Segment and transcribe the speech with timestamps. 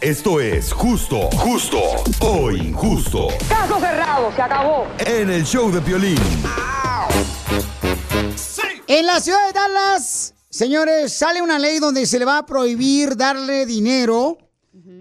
[0.00, 1.80] Esto es justo, justo
[2.20, 3.30] o injusto.
[3.48, 4.86] Caso cerrado, se acabó.
[5.04, 6.16] En el show de Piolín.
[8.86, 13.16] En la ciudad de Dallas, señores, sale una ley donde se le va a prohibir
[13.16, 14.38] darle dinero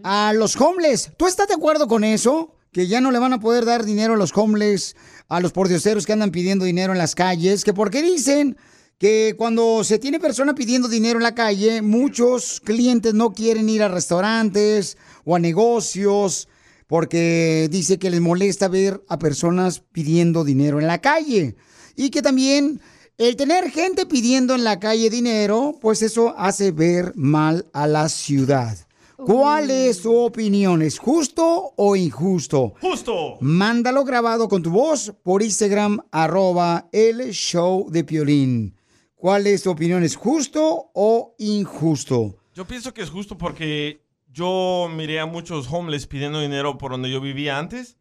[0.03, 1.11] a los homeless.
[1.15, 2.55] ¿Tú estás de acuerdo con eso?
[2.71, 4.95] Que ya no le van a poder dar dinero a los homeless,
[5.29, 7.63] a los pordioseros que andan pidiendo dinero en las calles.
[7.63, 8.57] Que porque dicen
[8.97, 13.83] que cuando se tiene persona pidiendo dinero en la calle, muchos clientes no quieren ir
[13.83, 16.47] a restaurantes o a negocios
[16.87, 21.55] porque dice que les molesta ver a personas pidiendo dinero en la calle.
[21.95, 22.79] Y que también
[23.17, 28.09] el tener gente pidiendo en la calle dinero, pues eso hace ver mal a la
[28.09, 28.77] ciudad.
[29.17, 30.81] ¿Cuál es tu opinión?
[30.81, 32.75] ¿Es justo o injusto?
[32.79, 33.37] Justo.
[33.41, 38.76] Mándalo grabado con tu voz por Instagram, arroba el show de Piolín.
[39.17, 40.03] ¿Cuál es tu opinión?
[40.03, 42.37] ¿Es justo o injusto?
[42.53, 47.09] Yo pienso que es justo porque yo miré a muchos homeless pidiendo dinero por donde
[47.09, 47.97] yo vivía antes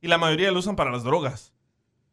[0.00, 1.52] y la mayoría lo usan para las drogas.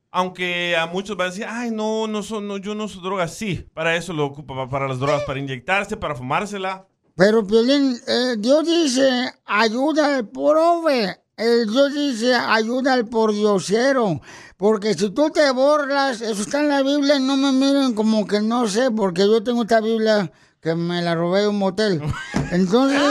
[0.10, 3.34] Aunque a muchos van a decir, ay, no, no, son, no yo no uso drogas.
[3.34, 6.86] Sí, para eso lo ocupa, pa- para las drogas, para inyectarse, para fumársela.
[7.16, 9.08] Pero, Piolín, eh, Dios dice,
[9.46, 11.18] ayuda al pobre.
[11.41, 14.22] Eh, Dios dice, ayuda al pordiosero.
[14.57, 18.41] Porque si tú te borras, eso está en la Biblia, no me miren como que
[18.41, 20.31] no sé, porque yo tengo esta Biblia
[20.62, 22.00] que me la robé de un motel.
[22.52, 23.02] Entonces,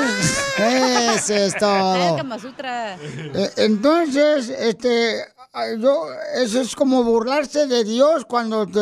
[0.56, 1.96] eso es todo.
[3.34, 8.80] Eh, Entonces, este, ah, yo, eso es como burlarse de Dios cuando te,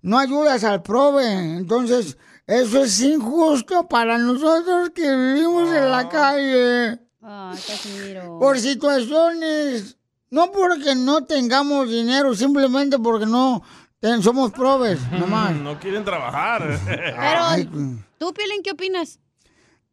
[0.00, 1.28] no ayudas al prove.
[1.58, 7.05] Entonces, eso es injusto para nosotros que vivimos en la calle.
[7.28, 8.38] Ay, Casimiro.
[8.38, 9.96] Por situaciones,
[10.30, 13.62] no porque no tengamos dinero, simplemente porque no
[13.98, 15.54] ten- somos probes, nomás.
[15.56, 16.78] No quieren trabajar.
[17.18, 17.68] Ay,
[18.18, 19.18] ¿Tú, Piolín, qué opinas?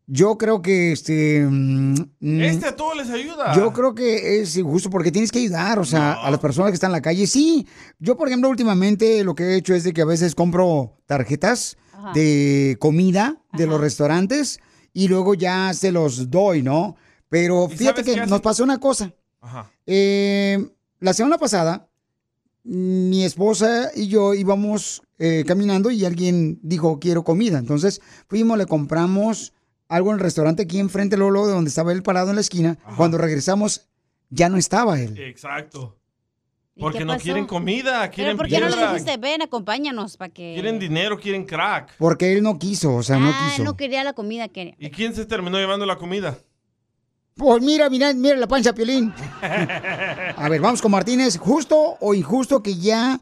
[0.06, 1.46] Yo creo que este.
[1.50, 3.56] mm, mm, Este a todos les ayuda.
[3.56, 6.76] Yo creo que es injusto porque tienes que ayudar, o sea, a las personas que
[6.76, 7.26] están en la calle.
[7.26, 7.66] Sí,
[8.00, 11.78] yo por ejemplo últimamente lo que he hecho es de que a veces compro tarjetas
[11.94, 12.12] Ajá.
[12.14, 14.60] de comida de los restaurantes
[14.94, 16.98] y luego ya se los doy, ¿no?
[17.34, 19.12] Pero ¿Y fíjate que nos pasó una cosa.
[19.42, 19.72] Ajá.
[19.88, 21.90] Eh, la semana pasada,
[22.64, 27.58] mi esposa y yo íbamos eh, caminando y alguien dijo, quiero comida.
[27.58, 29.52] Entonces fuimos, le compramos
[29.88, 32.78] algo en el restaurante aquí enfrente, Lolo, de donde estaba él parado en la esquina.
[32.98, 33.90] Cuando regresamos,
[34.30, 35.18] ya no estaba él.
[35.18, 35.98] Exacto.
[36.76, 40.32] ¿Y Porque no quieren comida, quieren ¿Pero por qué no le dijiste, ven, acompáñanos para
[40.32, 40.54] que...
[40.54, 41.96] quieren dinero, quieren crack.
[41.98, 43.64] Porque él no quiso, o sea, no ah, quiso.
[43.64, 44.76] no quería la comida que...
[44.78, 46.38] ¿Y quién se terminó llevando la comida?
[47.36, 49.12] Pues mira, mira, mira la pancha, Piolín.
[49.42, 51.38] A ver, vamos con Martínez.
[51.38, 53.20] ¿Justo o injusto que ya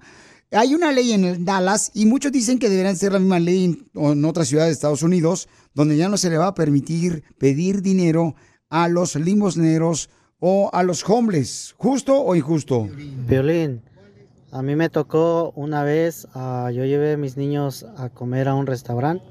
[0.51, 4.25] hay una ley en Dallas y muchos dicen que deberían ser la misma ley en,
[4.25, 8.35] otras ciudades de Estados Unidos, donde ya no se le va a permitir pedir dinero
[8.69, 11.73] a los limosneros o a los homeless?
[11.77, 12.89] ¿Justo o injusto?
[13.27, 13.81] Violín,
[14.51, 18.55] a mí me tocó una vez, ah, yo llevé a mis niños a comer a
[18.55, 19.23] un restaurante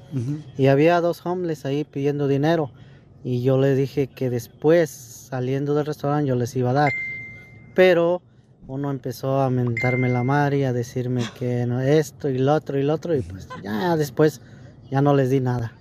[0.56, 2.72] y había dos homeless ahí pidiendo dinero
[3.22, 6.92] y yo les dije que después, saliendo del restaurante, yo les iba a dar.
[7.74, 8.22] Pero
[8.66, 12.78] uno empezó a mentarme la madre y a decirme que no, esto y lo otro
[12.78, 14.40] y lo otro y pues ya después
[14.90, 15.72] ya no les di nada.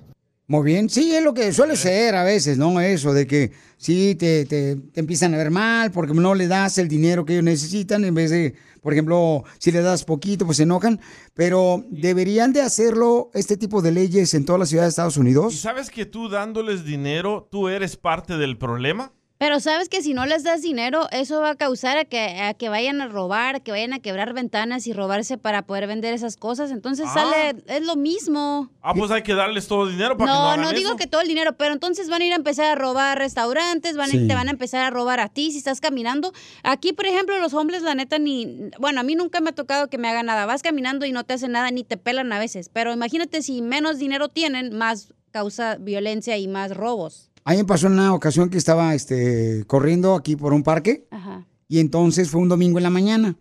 [0.50, 2.82] Muy bien, sí, es lo que suele ser a veces, ¿no?
[2.82, 6.80] Eso de que sí te, te- te empiezan a ver mal porque no le das
[6.80, 10.58] el dinero que ellos necesitan en vez de, por ejemplo, si le das poquito, pues
[10.58, 11.00] se enojan.
[11.36, 15.20] Pero deberían de hacerlo este tipo de leyes en todas las ciudades de Estados ¿Y
[15.20, 15.56] Unidos.
[15.56, 19.14] sabes que tú dándoles dinero, tú eres parte del problema?
[19.40, 22.54] Pero sabes que si no les das dinero, eso va a causar a que, a
[22.54, 26.14] que vayan a robar, a que vayan a quebrar ventanas y robarse para poder vender
[26.14, 26.72] esas cosas.
[26.72, 27.14] Entonces Ah.
[27.14, 28.70] sale, es lo mismo.
[28.82, 30.90] Ah, pues hay que darles todo el dinero para que no No, hagan no digo
[30.90, 30.98] eso.
[30.98, 34.10] que todo el dinero, pero entonces van a ir a empezar a robar restaurantes, van
[34.10, 34.28] Sí.
[34.28, 36.34] te van a empezar a robar a ti si estás caminando.
[36.64, 38.70] Aquí, por ejemplo, los hombres, la neta, ni.
[38.78, 40.46] Bueno, a mí nunca me ha tocado que me hagan nada.
[40.48, 42.68] Vas caminando y no te hacen nada, ni te pelan a veces.
[42.68, 47.28] Pero imagínate si menos dinero tienen, más causa violencia y más robos.
[47.44, 51.08] A mí me pasó en una ocasión que estaba este, corriendo aquí por un parque
[51.12, 51.46] Ajá.
[51.68, 53.38] y entonces fue un domingo en la mañana.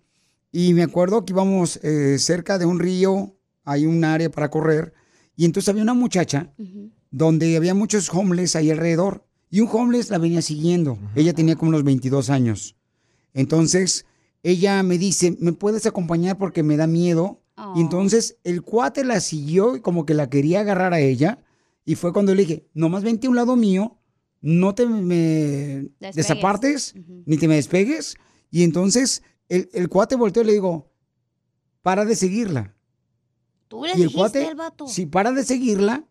[0.50, 4.94] Y me acuerdo que íbamos eh, cerca de un río, hay un área para correr,
[5.36, 6.52] y entonces había una muchacha
[7.10, 9.24] donde había muchos homeless ahí alrededor.
[9.50, 10.98] Y un homeless la venía siguiendo.
[11.14, 12.76] Ella tenía como unos 22 años.
[13.32, 14.04] Entonces,
[14.42, 17.42] ella me dice, ¿me puedes acompañar porque me da miedo?
[17.76, 21.38] Y entonces el cuate la siguió y como que la quería agarrar a ella.
[21.88, 23.96] Y fue cuando le dije, nomás vente a un lado mío,
[24.42, 25.14] no te me
[25.98, 26.14] Despegues.
[26.16, 26.94] desapartes,
[27.24, 28.14] ni te me despegues.
[28.50, 30.92] Y entonces el, el cuate volteó y le digo,
[31.80, 32.76] para de seguirla.
[33.68, 34.86] Tú le Y el cuate, vato.
[34.86, 36.04] sí, para de seguirla.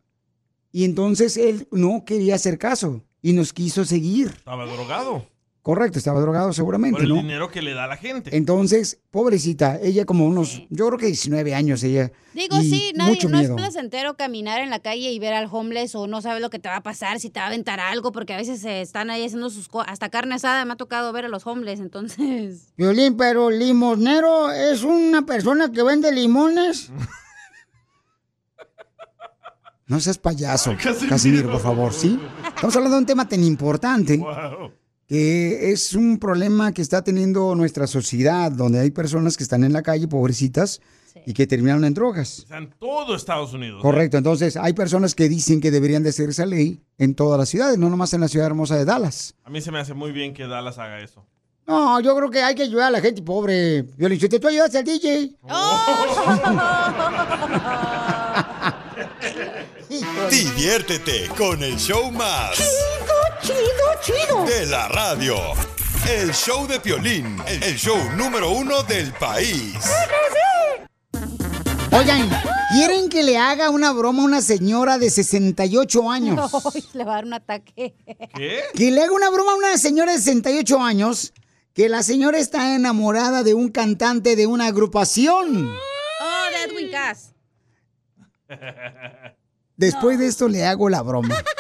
[0.72, 4.30] Y entonces él no quería hacer caso y nos quiso seguir.
[4.30, 5.28] Estaba drogado.
[5.68, 7.16] Correcto, estaba drogado seguramente, Por el ¿no?
[7.16, 8.34] dinero que le da la gente.
[8.38, 12.14] Entonces, pobrecita, ella como unos, yo creo que 19 años ella.
[12.34, 13.58] Digo, sí, nadie, mucho no es miedo.
[13.58, 16.70] placentero caminar en la calle y ver al homeless o no sabes lo que te
[16.70, 19.26] va a pasar, si te va a aventar algo, porque a veces se están ahí
[19.26, 19.92] haciendo sus cosas.
[19.92, 22.72] Hasta carne asada me ha tocado ver a los homeless, entonces.
[22.78, 26.94] Violín, pero limosnero es una persona que vende limones.
[29.86, 31.10] No seas payaso, Casimiro.
[31.10, 32.20] Casimiro, por favor, ¿sí?
[32.56, 34.72] Estamos hablando de un tema tan importante Wow.
[35.08, 39.74] Que es un problema que está teniendo nuestra sociedad, donde hay personas que están en
[39.74, 40.82] la calle, pobrecitas,
[41.26, 42.40] y que terminaron en drogas.
[42.40, 43.82] Está en todo Estados Unidos.
[43.82, 47.50] Correcto, entonces hay personas que dicen que deberían de hacer esa ley en todas las
[47.50, 49.36] ciudades, no nomás en la ciudad hermosa de Dallas.
[49.44, 51.26] A mí se me hace muy bien que Dallas haga eso.
[51.66, 53.84] No, yo creo que hay que ayudar a la gente pobre.
[53.84, 55.36] Violín, si tú ayudas al DJ.
[60.30, 62.58] Diviértete con el show más.
[63.48, 63.58] Chido,
[64.02, 65.38] chido, De la radio.
[66.06, 69.74] El show de Piolín, el show número uno del país.
[71.94, 72.30] Oigan,
[72.74, 76.52] ¿quieren que le haga una broma a una señora de 68 años?
[76.76, 77.96] Ay, le va a dar un ataque.
[78.36, 78.64] ¿Qué?
[78.76, 81.32] Que le haga una broma a una señora de 68 años,
[81.74, 85.70] que la señora está enamorada de un cantante de una agrupación.
[86.20, 87.34] Oh, de Edwin Cass.
[89.78, 91.42] Después de esto le hago la broma.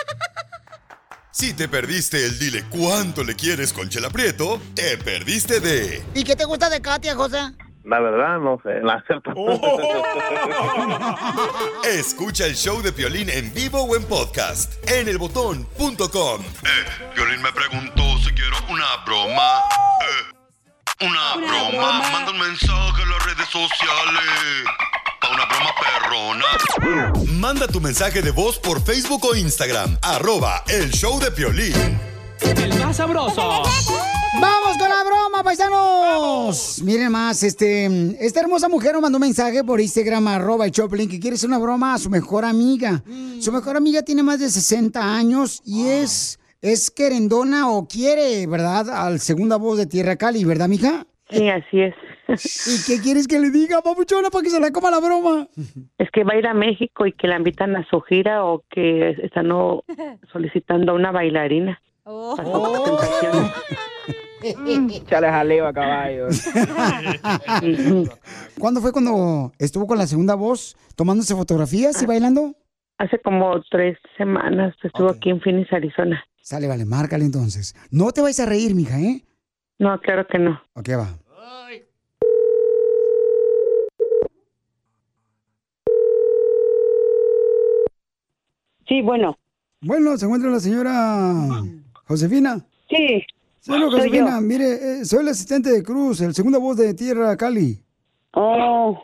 [1.39, 6.23] Si te perdiste el dile cuánto le quieres con Chela Prieto, te perdiste de ¿Y
[6.23, 7.37] qué te gusta de Katia, José?
[7.83, 9.35] La verdad, no sé, la acepto.
[11.83, 16.41] Escucha el show de Piolín en vivo o en podcast en elbotón.com.
[16.41, 19.59] Eh, Piolín me preguntó si quiero una broma.
[20.01, 22.01] Eh, una, broma.
[22.13, 24.65] Manda un mensaje a las redes sociales.
[25.27, 27.33] Pa' una broma perrona.
[27.39, 29.97] Manda tu mensaje de voz por Facebook o Instagram.
[30.01, 31.73] Arroba el show de Piolín.
[32.41, 33.63] El más sabroso.
[34.39, 36.81] ¡Vamos con la broma, paisanos!
[36.83, 37.87] Miren más, este,
[38.25, 41.49] esta hermosa mujer nos mandó un mensaje por Instagram, arroba el Choplin, que quiere hacer
[41.49, 43.03] una broma a su mejor amiga.
[43.41, 48.89] Su mejor amiga tiene más de 60 años y es, es querendona o quiere, ¿verdad?
[48.89, 51.05] Al segunda voz de Tierra Cali, ¿verdad, mija?
[51.29, 51.93] Sí, así es.
[52.27, 55.47] ¿Y qué quieres que le diga, papuchona, para que se la coma la broma?
[55.97, 58.63] Es que va a ir a México y que la invitan a su gira o
[58.69, 59.49] que están
[60.31, 61.81] solicitando a una bailarina.
[62.03, 62.35] Oh.
[65.07, 66.27] Chale jaleo a caballo.
[68.59, 72.55] ¿Cuándo fue cuando estuvo con la segunda voz tomándose fotografías y bailando?
[72.97, 76.23] Hace como tres semanas estuvo aquí en Phoenix, Arizona.
[76.41, 77.75] Sale, vale, márcale entonces.
[77.91, 79.23] No te vayas a reír, mija, ¿eh?
[79.79, 80.61] No, claro que no.
[80.73, 81.09] Ok, va.
[88.87, 89.37] Sí, bueno.
[89.81, 91.33] Bueno, se encuentra la señora
[92.05, 92.65] Josefina.
[92.89, 93.23] Sí.
[93.59, 94.41] Soy Josefina, yo.
[94.41, 97.77] mire, eh, soy el asistente de Cruz, el segunda voz de Tierra Cali.
[98.33, 98.97] Oh,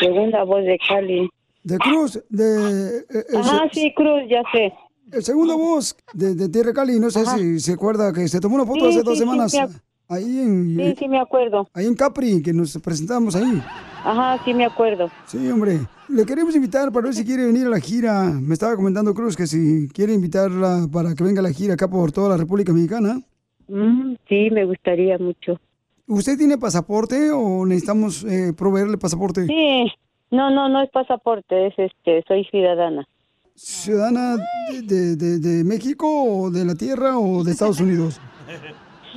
[0.00, 1.30] segunda voz de Cali.
[1.62, 2.98] De Cruz, de...
[2.98, 4.72] eh, Ah, sí, Cruz, ya sé.
[5.12, 7.38] El segunda voz de, de Tierra Cali, no sé Ajá.
[7.38, 9.54] si se acuerda que se tomó una foto Sí, hace dos sí, sí, semanas.
[9.54, 10.76] ac- ahí en...
[10.76, 11.68] Sí, sí, me acuerdo.
[11.72, 13.62] Ahí en Capri, que nos presentamos ahí.
[14.04, 15.10] Ajá, sí, me acuerdo.
[15.26, 15.80] Sí, hombre.
[16.08, 18.24] Le queremos invitar para ver si quiere venir a la gira.
[18.24, 21.88] Me estaba comentando Cruz que si quiere invitarla para que venga a la gira acá
[21.88, 23.20] por toda la República Mexicana.
[23.68, 25.60] Mm, sí, me gustaría mucho.
[26.06, 29.44] ¿Usted tiene pasaporte o necesitamos eh, proveerle pasaporte?
[29.46, 29.86] Sí.
[30.30, 33.06] No, no, no es pasaporte, es este, soy ciudadana.
[33.54, 34.36] ¿Ciudadana
[34.82, 38.20] de, de- México o de la tierra o de Estados Unidos?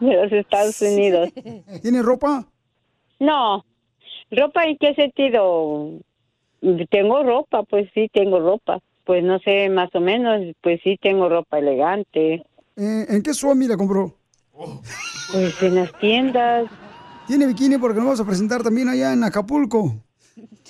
[0.00, 1.28] de los Estados Unidos.
[1.82, 2.46] ¿Tiene ropa?
[3.20, 3.64] No.
[4.30, 5.92] ¿Ropa en qué sentido?
[6.90, 8.80] Tengo ropa, pues sí, tengo ropa.
[9.04, 12.44] Pues no sé, más o menos, pues sí, tengo ropa elegante.
[12.76, 14.14] Eh, ¿En qué Suami la compró?
[15.30, 16.70] Pues en las tiendas.
[17.26, 17.76] ¿Tiene bikini?
[17.76, 19.94] Porque nos vamos a presentar también allá en Acapulco.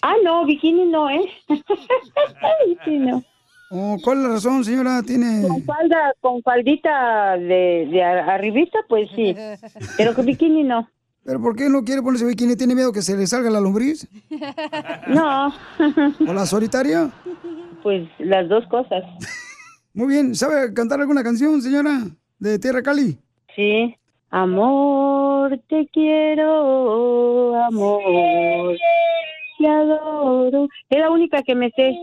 [0.02, 1.30] Ah, no, bikini no, ¿eh?
[2.88, 3.22] no.
[3.70, 5.02] Oh, ¿Cuál es la razón, señora?
[5.02, 5.46] ¿Tiene...?
[5.46, 9.36] Con falda, con faldita de, de arribita, pues sí.
[9.96, 10.88] Pero con bikini no.
[11.28, 12.56] ¿Pero por qué no quiere ponerse bikini?
[12.56, 14.08] ¿Tiene miedo que se le salga la lombriz?
[15.08, 15.52] No.
[16.26, 17.10] ¿O la solitaria?
[17.82, 19.04] Pues las dos cosas.
[19.92, 20.34] Muy bien.
[20.34, 22.00] ¿Sabe cantar alguna canción, señora?
[22.38, 23.18] De Tierra Cali.
[23.54, 23.94] Sí.
[24.30, 28.76] Amor, te quiero, amor,
[29.58, 30.66] te adoro.
[30.88, 31.94] Es la única que me sé.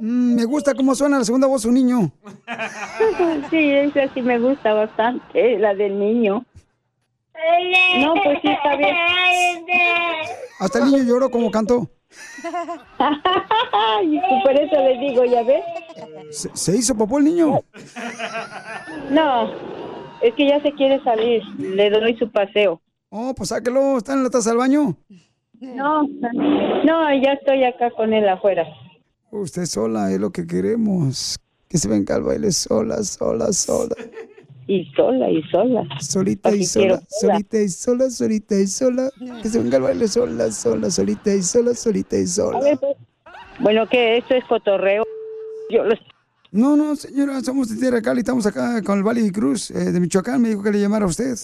[0.00, 2.10] Mm, me gusta cómo suena la segunda voz un niño.
[3.50, 6.44] Sí, esa sí me gusta bastante, la del niño.
[7.98, 8.96] No, pues sí, está bien.
[10.60, 11.88] Hasta el niño lloró como cantó.
[12.98, 15.62] Ay, por eso les digo, ¿ya ves?
[16.30, 17.60] ¿Se, se hizo popó el niño?
[19.10, 19.50] No,
[20.22, 21.42] es que ya se quiere salir.
[21.58, 22.80] Le doy su paseo.
[23.10, 23.98] Oh, pues sáquelo.
[23.98, 24.96] ¿Está en la taza del baño?
[25.60, 28.64] No, no, ya estoy acá con él afuera.
[29.30, 31.38] Usted sola es lo que queremos.
[31.68, 33.94] Que se venga al baile sola, sola, sola.
[34.68, 35.82] Y sola, y sola.
[35.98, 39.10] Solita y sola, solita y sola, solita y sola.
[39.42, 42.60] Que se venga al baile sola, sola, solita y sola, solita y sola.
[42.60, 42.96] ver, pues.
[43.60, 45.04] Bueno, que esto es cotorreo.
[45.70, 45.98] Yo los...
[46.52, 50.00] No, no, señora, somos de Tierra Cali, estamos acá con el Valle Cruz eh, de
[50.00, 50.40] Michoacán.
[50.42, 51.34] Me dijo que le llamara a usted.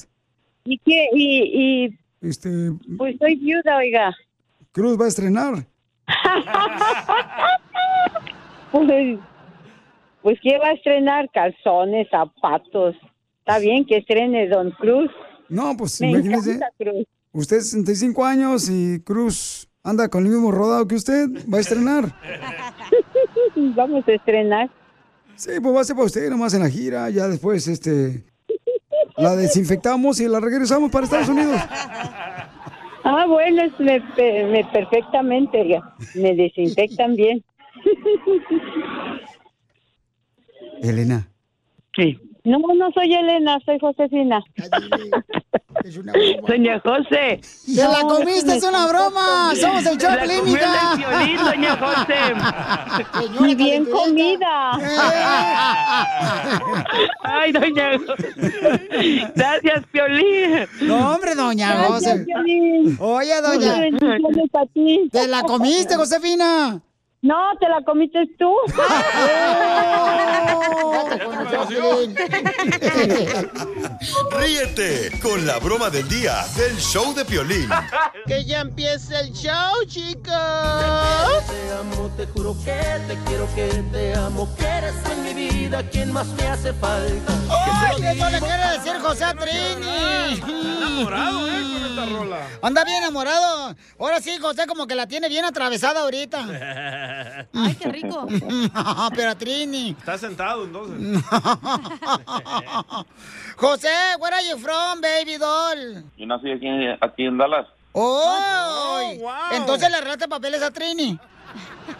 [0.64, 1.08] ¿Y qué?
[1.14, 1.88] Y,
[2.22, 4.14] y Este, pues soy viuda, oiga.
[4.72, 5.66] Cruz va a estrenar.
[8.74, 9.20] Pues,
[10.20, 11.30] pues ¿qué va a estrenar?
[11.30, 12.96] Calzones, zapatos.
[13.46, 15.10] Está bien que estrene Don Cruz.
[15.50, 16.58] No, pues Me imagínese.
[16.78, 17.04] Cruz.
[17.32, 21.28] Usted es 65 años y Cruz anda con el mismo rodado que usted.
[21.52, 22.04] Va a estrenar.
[23.76, 24.70] Vamos a estrenar.
[25.36, 27.10] Sí, pues va a ser para usted nomás en la gira.
[27.10, 28.24] Ya después, este.
[29.18, 31.60] La desinfectamos y la regresamos para Estados Unidos.
[33.06, 35.94] Ah, bueno, es me, pe- me perfectamente, oiga.
[36.14, 37.44] Me desinfectan bien.
[40.82, 41.28] Elena.
[41.94, 42.18] Sí.
[42.44, 44.42] No, no soy Elena, soy Josefina.
[46.46, 47.40] Doña José.
[47.66, 48.56] ¡Te la comiste!
[48.56, 49.52] ¡Es una broma!
[49.58, 53.48] ¡Somos el show violín, doña José.
[53.48, 54.72] Y bien comida.
[57.22, 59.32] Ay, doña José.
[59.34, 60.66] Gracias, Piolín.
[60.82, 62.24] No, hombre, doña Gracias, José.
[62.26, 62.96] Piolín.
[63.00, 63.74] Oye, doña.
[65.10, 66.82] ¿Te la comiste, Josefina?
[67.24, 68.54] No, te la comiste tú.
[74.38, 77.68] Ríete con la broma del día del show de Piolín.
[78.26, 80.24] Que ya empiece el show, chicos.
[80.24, 85.82] Te amo, te juro que te quiero, que te amo, que eres en mi vida
[85.90, 87.32] quien más me hace falta.
[87.48, 90.84] ¡Ay, eso le quiere decir José a Trini!
[90.94, 91.62] enamorado, ¿eh?
[91.62, 92.46] Con esta rola.
[92.62, 93.74] Anda bien enamorado.
[93.98, 96.40] Ahora sí, José como que la tiene bien atravesada ahorita.
[97.52, 98.26] Ay, qué rico.
[99.14, 99.90] Pero a Trini.
[99.98, 101.22] Está sentado entonces.
[103.56, 106.04] José, where are you from, baby doll?
[106.16, 106.68] Yo nací aquí,
[107.00, 107.66] aquí en Dallas.
[107.92, 109.10] ¡Oh!
[109.52, 111.18] Entonces le arreglaste papeles a Trini.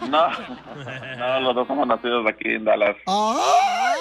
[0.09, 0.27] No,
[1.17, 2.95] no, los dos somos nacidos aquí en Dallas.
[3.07, 3.99] ¡Ay!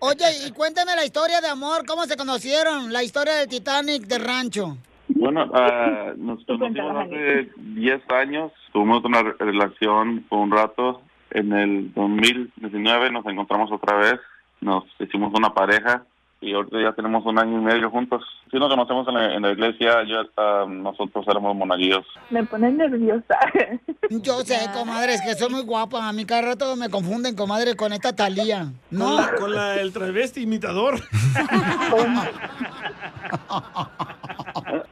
[0.00, 2.92] Oye, y cuéntame la historia de amor, ¿cómo se conocieron?
[2.92, 4.76] La historia del Titanic de rancho.
[5.08, 8.52] Bueno, ah, nos conocimos hace 10 años.
[8.72, 11.02] Tuvimos una re- relación por un rato.
[11.30, 14.14] En el 2019 nos encontramos otra vez.
[14.60, 16.04] Nos hicimos una pareja
[16.42, 18.22] y ahorita ya tenemos un año y medio juntos.
[18.50, 20.02] Sí nos conocemos en la, en la iglesia.
[20.08, 22.04] Yo, ah, nosotros éramos monaguillos.
[22.30, 23.38] Me pones nerviosa.
[24.10, 26.08] Yo sé, comadre, es que soy muy guapa.
[26.08, 28.60] A mí cada rato me confunden, comadre, con esta Talía.
[28.90, 29.16] Con, No.
[29.20, 30.98] la- con la- el travesti imitador.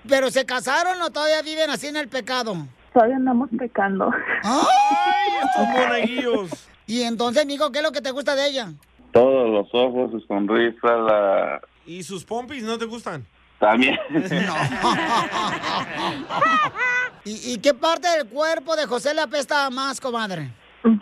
[0.08, 2.54] ¿Pero se casaron o todavía viven así en el pecado?
[2.92, 4.10] Todavía andamos pecando.
[4.42, 6.68] ¡Ay, estos monaguillos!
[6.88, 8.72] Y entonces, amigo, ¿qué es lo que te gusta de ella?
[9.12, 11.60] Todos los ojos, su sonrisa, la...
[11.84, 13.26] ¿Y sus pompis no te gustan?
[13.58, 13.98] También.
[17.26, 20.50] ¿Y, y qué parte del cuerpo de José le apesta más, comadre?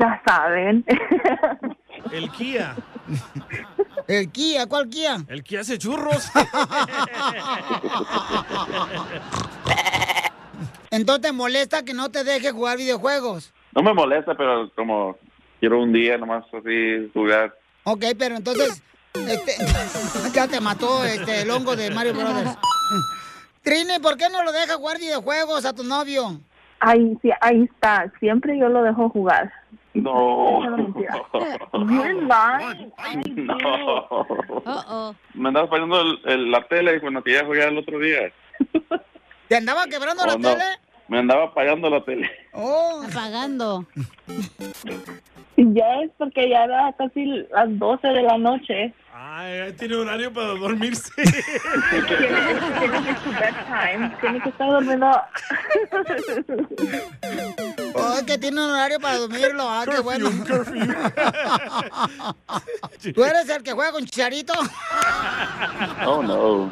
[0.00, 0.84] Ya saben.
[2.10, 2.74] El Kia.
[4.08, 4.66] ¿El Kia?
[4.66, 5.18] ¿Cuál Kia?
[5.28, 6.32] El Kia hace churros.
[10.90, 13.52] Entonces te molesta que no te deje jugar videojuegos.
[13.74, 15.16] No me molesta, pero como
[15.60, 17.54] quiero un día nomás así jugar.
[17.84, 18.82] Ok, pero entonces,
[19.14, 19.52] Este,
[20.34, 22.56] ya te mató este, el hongo de Mario Brothers.
[23.62, 26.40] Trini, ¿por qué no lo dejas jugar videojuegos a tu novio?
[26.80, 28.12] Ahí, sí, ahí está.
[28.20, 29.50] Siempre yo lo dejo jugar.
[29.94, 30.60] No.
[31.72, 33.46] You're lying.
[33.46, 35.14] No.
[35.34, 38.30] Me andaba fallando el- el- la tele cuando quería jugar el otro día.
[39.48, 40.48] ¿Te andaba quebrando Oh, la no.
[40.50, 40.64] tele?
[41.08, 42.30] Me andaba fallando la tele.
[42.52, 43.02] Oh.
[43.08, 43.86] Apagando.
[45.56, 48.92] Ya es porque ya era casi las 12 de la noche.
[49.14, 51.10] Ay, tiene horario para dormirse.
[51.16, 51.42] Tiene que
[53.22, 54.16] su bedtime.
[54.20, 55.10] Tiene que estar durmiendo.
[57.94, 59.62] Oh, que tiene un horario para dormirlo.
[59.68, 60.28] Ah, qué bueno.
[63.14, 64.52] ¿Tú eres el que juega con Chicharito?
[66.06, 66.70] Oh, no.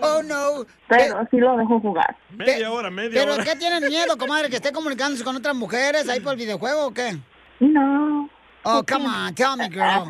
[0.00, 0.64] Oh, no.
[0.88, 2.16] Pero sí lo dejo jugar.
[2.30, 3.44] Media hora, media ¿Pero hora.
[3.44, 4.50] qué tienen miedo, comadre?
[4.50, 7.16] ¿Que esté comunicándose con otras mujeres ahí por el videojuego o qué?
[7.60, 8.28] No.
[8.64, 10.06] Oh, come on, tell me, girl.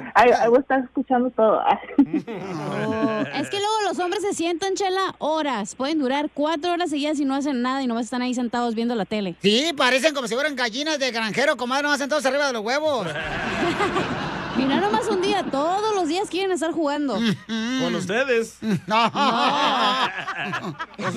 [0.48, 1.60] Voy a estar escuchando todo.
[3.34, 5.74] Es que luego los hombres se sientan, chela, horas.
[5.74, 8.94] Pueden durar cuatro horas seguidas y no hacen nada y nomás están ahí sentados viendo
[8.94, 9.36] la tele.
[9.42, 13.06] Sí, parecen como si fueran gallinas de granjero, comadre, nomás sentados arriba de los huevos.
[14.56, 17.14] Mira nomás un día, todos los días quieren estar jugando.
[17.14, 18.58] Con ustedes.
[18.86, 19.10] No.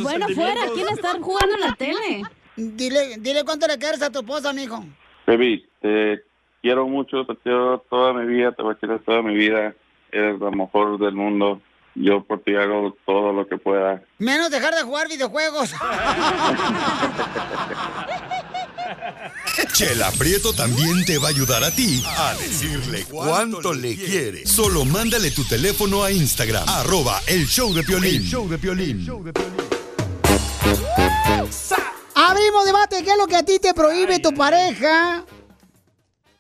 [0.02, 2.24] Bueno, fuera, quieren estar jugando en la tele.
[2.56, 4.86] Dile, dile cuánto le quieres a tu esposa, mijo.
[5.28, 6.24] Baby, te
[6.66, 9.76] quiero mucho, te quiero toda mi vida, te voy a querer toda mi vida.
[10.12, 11.62] Eres la mejor del mundo.
[11.94, 14.02] Yo por ti hago todo lo que pueda.
[14.18, 15.76] Menos dejar de jugar videojuegos.
[19.74, 24.48] Chela Prieto también te va a ayudar a ti a decirle cuánto le quiere.
[24.48, 28.24] Solo mándale tu teléfono a Instagram, arroba el show de Piolín.
[28.24, 29.08] show de Piolín.
[32.16, 33.04] Abrimos debate.
[33.04, 35.24] ¿Qué es lo que a ti te prohíbe tu pareja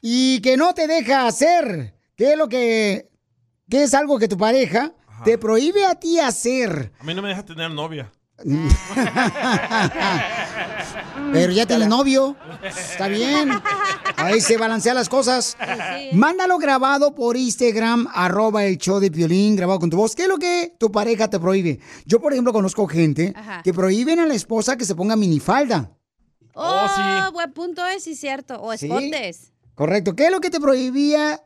[0.08, 1.96] y que no te deja hacer?
[2.16, 3.10] ¿Qué es lo que,
[3.68, 4.94] qué es algo que tu pareja
[5.24, 6.92] te prohíbe a ti hacer?
[7.00, 8.12] A mí no me deja tener novia.
[11.34, 12.36] Pero ya tienes novio.
[12.64, 13.50] Está bien.
[14.18, 15.58] Ahí se balancean las cosas.
[16.14, 20.16] Mándalo grabado por Instagram, arroba el show de Piolín, grabado con tu voz.
[20.16, 21.80] ¿Qué es lo que tu pareja te prohíbe?
[22.06, 23.64] Yo, por ejemplo, conozco gente Ajá.
[23.64, 25.92] que prohíben a la esposa que se ponga minifalda.
[26.54, 28.62] Oh, buen punto es, sí, cierto.
[28.62, 28.86] O Sí.
[28.86, 29.52] escotes.
[29.76, 30.16] Correcto.
[30.16, 31.42] ¿Qué es lo que te prohibía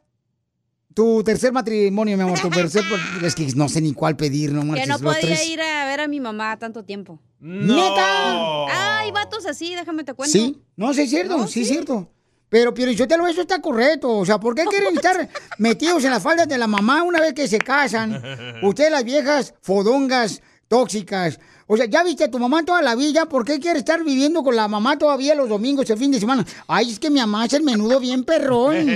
[0.93, 2.39] tu tercer matrimonio, mi amor?
[2.39, 2.83] Tu tercer,
[3.23, 5.47] es que no sé ni cuál pedir, no Que no los podía tres.
[5.47, 7.19] ir a ver a mi mamá tanto tiempo.
[7.39, 8.99] ¡Neta!
[8.99, 10.31] Ay, vatos así, déjame te cuento.
[10.31, 12.09] Sí, no, sí es cierto, sí, es cierto.
[12.49, 14.17] Pero, Pio Lichotelo, eso está correcto.
[14.17, 17.33] O sea, ¿por qué quieren estar metidos en las faldas de la mamá una vez
[17.33, 18.21] que se casan?
[18.63, 21.39] Ustedes, las viejas fodongas, tóxicas.
[21.71, 23.27] O sea, ¿ya viste a tu mamá toda la vida?
[23.27, 26.43] ¿Por qué quiere estar viviendo con la mamá todavía los domingos, el fin de semana?
[26.67, 28.87] Ay, es que mi mamá hace el menudo bien perrón.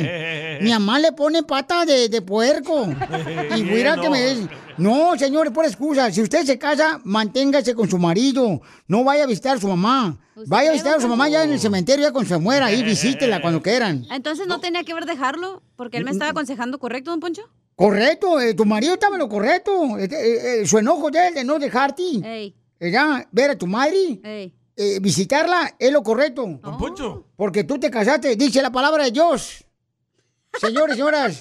[0.59, 2.87] Mi mamá le pone pata de, de puerco.
[3.55, 4.47] Y mira que me...
[4.79, 6.11] No, señores, por excusa.
[6.11, 8.59] Si usted se casa, manténgase con su marido.
[8.87, 10.17] No vaya a visitar a su mamá.
[10.47, 12.65] Vaya a visitar a su mamá ya en el cementerio, ya cuando se muera.
[12.65, 14.07] Ahí visítela cuando quieran.
[14.09, 17.43] Entonces no tenía que ver dejarlo, porque él me estaba aconsejando correcto, don Poncho.
[17.75, 19.99] Correcto, eh, tu marido estaba en lo correcto.
[19.99, 20.09] Eh,
[20.61, 22.03] eh, su enojo de él de no dejarte.
[22.23, 22.55] Ey.
[22.79, 24.19] Ya, ver a tu madre,
[24.75, 26.59] eh, visitarla, es lo correcto.
[26.61, 27.27] Don Poncho.
[27.35, 29.63] Porque tú te casaste, dice la palabra de Dios.
[30.59, 31.39] Señores, señoras,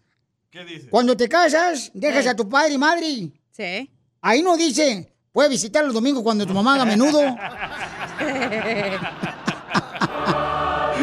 [0.50, 0.88] ¿Qué dice?
[0.88, 3.32] cuando te casas, dejas a tu padre y madre.
[3.52, 3.90] Sí.
[4.22, 7.20] Ahí no dice, puedes visitar los domingos cuando tu mamá haga menudo.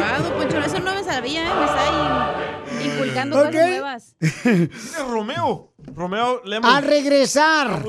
[0.04, 1.54] Ah, don Poncho, eso no me sabía, ¿eh?
[1.54, 3.46] Me está in- inculcando Ok.
[3.52, 4.16] cosas nuevas.
[4.22, 5.71] Es Romeo.
[5.96, 6.70] Romeo Lemon.
[6.70, 7.84] Al regresar,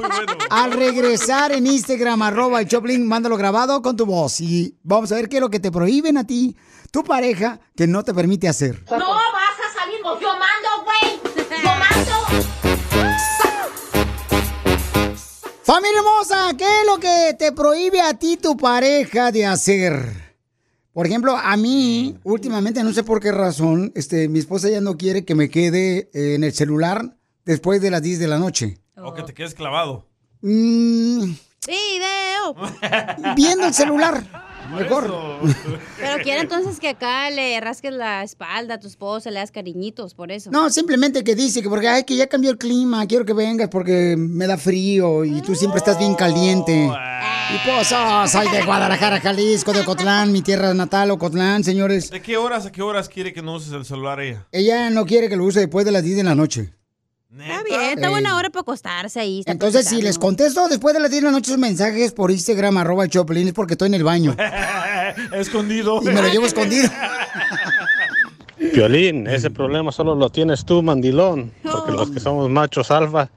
[0.51, 4.41] al regresar en Instagram, arroba el Choplin, mándalo grabado con tu voz.
[4.41, 6.57] Y vamos a ver qué es lo que te prohíben a ti,
[6.91, 8.85] tu pareja, que no te permite hacer.
[8.91, 11.21] No vas a salir, yo mando, güey.
[11.63, 12.13] Yo mando.
[15.65, 20.23] Familia hermosa, ¿qué es lo que te prohíbe a ti tu pareja de hacer?
[20.93, 24.99] Por ejemplo, a mí, últimamente, no sé por qué razón, este, mi esposa ya no
[24.99, 28.79] quiere que me quede eh, en el celular después de las 10 de la noche.
[28.97, 30.07] O que te quedes clavado.
[30.43, 31.33] Mm,
[31.65, 32.57] Video.
[33.37, 34.25] viendo el celular,
[34.75, 35.13] mejor.
[36.01, 40.15] Pero quiere entonces que acá le rasques la espalda a tu esposa, le das cariñitos,
[40.15, 40.51] por eso.
[40.51, 43.69] No, simplemente que dice que porque ay, que ya cambió el clima, quiero que vengas
[43.69, 46.73] porque me da frío y tú siempre estás bien caliente.
[46.75, 52.11] Y pues, oh, soy de Guadalajara, Jalisco, de Ocotlán, mi tierra natal, Ocotlán, señores.
[52.11, 54.49] ¿De qué horas a qué horas quiere que no uses el celular ella?
[54.51, 56.75] Ella no quiere que lo use después de las 10 de la noche.
[57.39, 59.39] Está bien, está buena hora para acostarse ahí.
[59.41, 62.31] está Entonces, si les contesto después de las 10 de la noche sus mensajes por
[62.31, 64.37] Instagram, arroba el Choplin, es porque estoy en el baño.
[65.33, 66.01] Escondido.
[66.03, 66.91] Y me lo llevo escondido.
[68.75, 73.31] Piolín, ese problema solo lo tienes tú, mandilón, porque los que somos machos alfa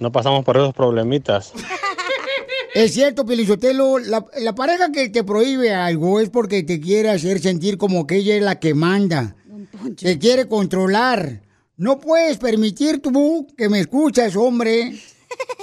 [0.00, 1.52] no pasamos por esos problemitas.
[2.74, 7.38] Es cierto, Pelizotelo, la, la pareja que te prohíbe algo es porque te quiere hacer
[7.38, 9.36] sentir como que ella es la que manda.
[9.96, 11.43] Te quiere controlar.
[11.76, 15.00] No puedes permitir tú que me escuchas, hombre,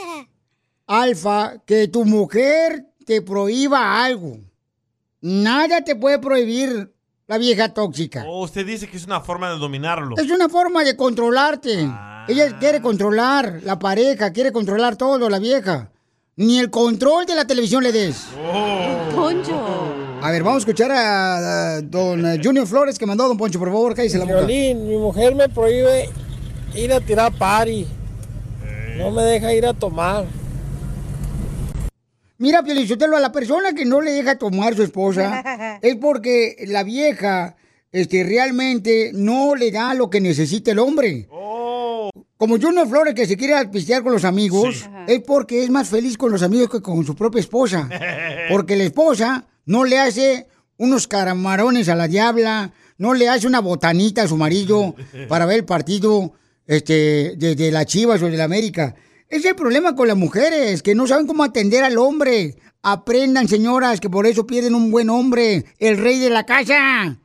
[0.88, 4.38] alfa, que tu mujer te prohíba algo.
[5.22, 6.94] Nada te puede prohibir
[7.28, 8.26] la vieja tóxica.
[8.28, 10.18] Oh, usted dice que es una forma de dominarlo.
[10.18, 11.90] Es una forma de controlarte.
[12.28, 15.92] Ella quiere controlar la pareja, quiere controlar todo, la vieja.
[16.36, 18.28] Ni el control de la televisión le des.
[19.16, 20.01] Poncho.
[20.24, 23.38] A ver, vamos a escuchar a, a don eh, Junior Flores que mandó a don
[23.38, 24.46] Poncho, por favor, cállese la boca.
[24.46, 26.10] Violín, mi mujer me prohíbe
[26.76, 27.88] ir a tirar party.
[28.98, 30.26] No me deja ir a tomar.
[32.38, 36.84] Mira, Pielichotelo, a la persona que no le deja tomar su esposa es porque la
[36.84, 37.56] vieja
[37.92, 41.28] este, realmente no le da lo que necesita el hombre.
[42.38, 46.16] Como Junior Flores que se quiere pistear con los amigos, es porque es más feliz
[46.16, 47.90] con los amigos que con su propia esposa.
[48.50, 50.48] Porque la esposa no le hace
[50.78, 54.96] unos caramarones a la diabla, no le hace una botanita a su marido
[55.28, 56.34] para ver el partido
[56.68, 58.96] este, de, de la Chivas o de la América.
[59.30, 62.58] Es el problema con las mujeres, que no saben cómo atender al hombre.
[62.84, 67.18] Aprendan, señoras, que por eso pierden un buen hombre, el rey de la casa.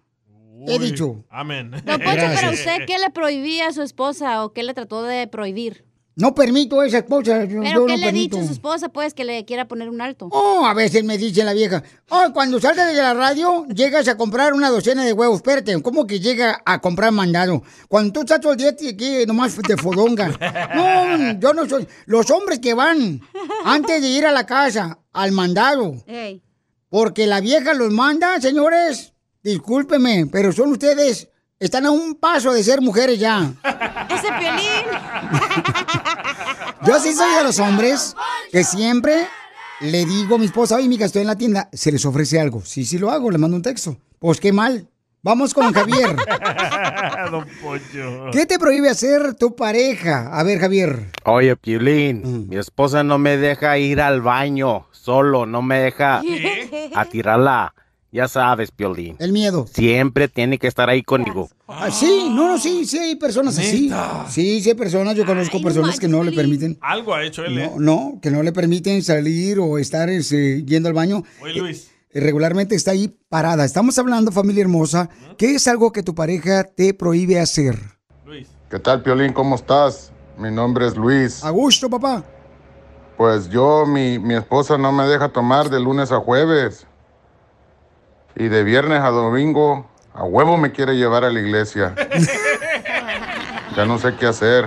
[0.68, 1.24] He dicho.
[1.30, 1.70] Amén.
[1.70, 5.26] Don Poncho, pero usted, ¿qué le prohibía a su esposa o qué le trató de
[5.26, 5.84] prohibir?
[6.18, 7.44] No permito a esa esposa.
[7.44, 9.68] yo- ¿Pero yo qué no le ha dicho a su esposa, pues, que le quiera
[9.68, 10.28] poner un alto?
[10.32, 14.16] Oh, a veces me dice la vieja, oh, cuando salgas de la radio, llegas a
[14.16, 15.36] comprar una docena de huevos.
[15.36, 17.62] Espérate, ¿cómo que llega a comprar mandado?
[17.88, 20.28] Cuando tú estás todo el día aquí nomás te fodonga.
[20.74, 21.86] No, yo no soy.
[22.06, 23.20] Los hombres que van
[23.66, 26.42] antes de ir a la casa, al mandado, Ey.
[26.88, 31.28] porque la vieja los manda, señores, discúlpeme, pero son ustedes,
[31.60, 33.52] están a un paso de ser mujeres ya.
[34.08, 34.86] ¡Ese piolín!
[36.86, 38.14] Yo sí soy de los hombres
[38.52, 39.26] que siempre
[39.80, 42.62] le digo a mi esposa, oye, mija, estoy en la tienda, se les ofrece algo.
[42.64, 43.96] Sí, sí lo hago, le mando un texto.
[44.18, 44.88] Pues qué mal.
[45.22, 46.14] Vamos con Javier.
[47.32, 48.30] Don Poncho.
[48.30, 50.28] ¿Qué te prohíbe hacer tu pareja?
[50.32, 51.10] A ver, Javier.
[51.24, 56.22] Oye, Piolín, mi esposa no me deja ir al baño solo, no me deja
[56.94, 57.74] a tirarla.
[58.16, 59.14] Ya sabes, Piolín.
[59.18, 59.66] El miedo.
[59.70, 61.50] Siempre tiene que estar ahí conmigo.
[61.68, 63.92] Ah, sí, no, no, sí, sí hay personas así.
[64.30, 66.78] Sí, sí hay personas, yo conozco personas que no le permiten.
[66.80, 67.70] Algo ha hecho él, ¿eh?
[67.76, 71.24] No, no, que no le permiten salir o estar este, yendo al baño.
[71.42, 71.90] Oye, Luis.
[72.10, 73.66] Eh, Regularmente está ahí parada.
[73.66, 77.78] Estamos hablando, familia hermosa, ¿qué es algo que tu pareja te prohíbe hacer?
[78.70, 79.34] ¿Qué tal, Piolín?
[79.34, 80.10] ¿Cómo estás?
[80.38, 81.44] Mi nombre es Luis.
[81.44, 82.24] A gusto, papá.
[83.18, 86.86] Pues yo, mi, mi esposa no me deja tomar de lunes a jueves.
[88.36, 91.94] Y de viernes a domingo, a huevo me quiere llevar a la iglesia.
[93.76, 94.66] ya no sé qué hacer.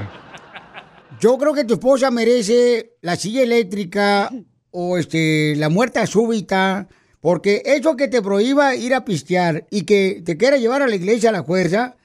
[1.20, 4.32] Yo creo que tu esposa merece la silla eléctrica
[4.72, 6.88] o este la muerte súbita,
[7.20, 10.96] porque eso que te prohíba ir a pistear y que te quiera llevar a la
[10.96, 11.96] iglesia a la fuerza,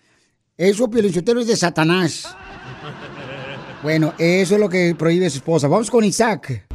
[0.57, 2.35] eso Piolichotero es de Satanás.
[3.83, 5.69] Bueno, eso es lo que prohíbe su esposa.
[5.69, 6.67] Vamos con Isaac.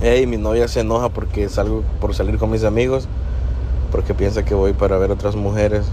[0.00, 3.06] Hey, mi novia se enoja porque salgo por salir con mis amigos,
[3.92, 5.84] porque piensa que voy para ver otras mujeres,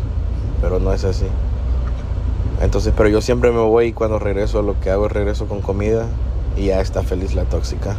[0.62, 1.26] pero no es así.
[2.62, 5.62] Entonces, pero yo siempre me voy y cuando regreso lo que hago es regreso con
[5.62, 6.08] comida
[6.58, 7.96] y ya está feliz la tóxica.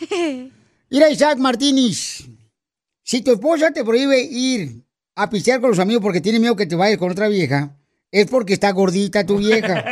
[0.90, 2.24] Mira, Isaac Martínez,
[3.02, 4.84] si tu esposa te prohíbe ir
[5.16, 7.76] a pistear con los amigos porque tiene miedo que te vayas con otra vieja,
[8.12, 9.84] es porque está gordita tu vieja.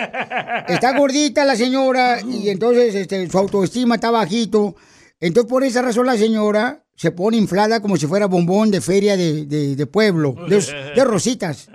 [0.68, 4.76] Está gordita la señora y entonces este, su autoestima está bajito.
[5.20, 9.16] Entonces, por esa razón, la señora se pone inflada como si fuera bombón de feria
[9.16, 10.60] de, de- de pueblo, de,
[10.94, 11.68] de rositas.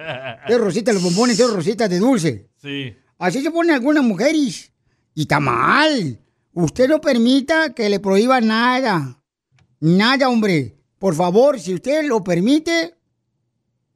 [0.47, 2.49] De rositas, los bombones de rositas de dulce.
[2.61, 2.93] Sí.
[3.17, 4.71] Así se ponen algunas mujeres.
[5.15, 6.19] Y está mal.
[6.53, 9.17] Usted no permita que le prohíba nada.
[9.79, 10.75] Nada, hombre.
[10.97, 12.95] Por favor, si usted lo permite,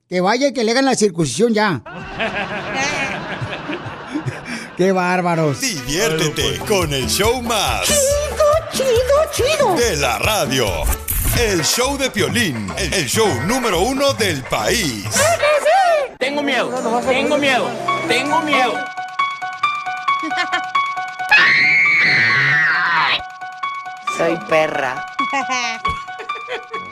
[0.08, 1.84] que vaya y que le hagan la circuncisión ya.
[4.78, 5.62] ¡Qué bárbaros!
[5.62, 7.88] Diviértete con el show más.
[9.34, 10.68] Chido, De la radio.
[11.40, 15.06] El show de Piolín, el show número uno del país.
[16.20, 16.70] Tengo miedo,
[17.02, 17.68] tengo miedo,
[18.08, 18.74] tengo miedo.
[24.16, 25.04] Soy perra.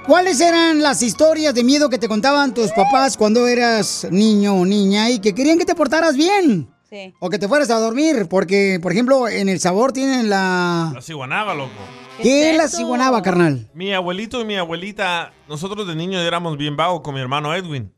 [0.08, 4.66] ¿Cuáles eran las historias de miedo que te contaban tus papás cuando eras niño o
[4.66, 6.68] niña y que querían que te portaras bien?
[6.90, 7.14] Sí.
[7.20, 10.92] O que te fueras a dormir, porque, por ejemplo, en El Sabor tienen la...
[10.96, 12.01] La ciguanaba, loco.
[12.22, 13.70] ¿Qué es la ciguanaba, carnal?
[13.74, 17.92] Mi abuelito y mi abuelita, nosotros de niños éramos bien vagos con mi hermano Edwin.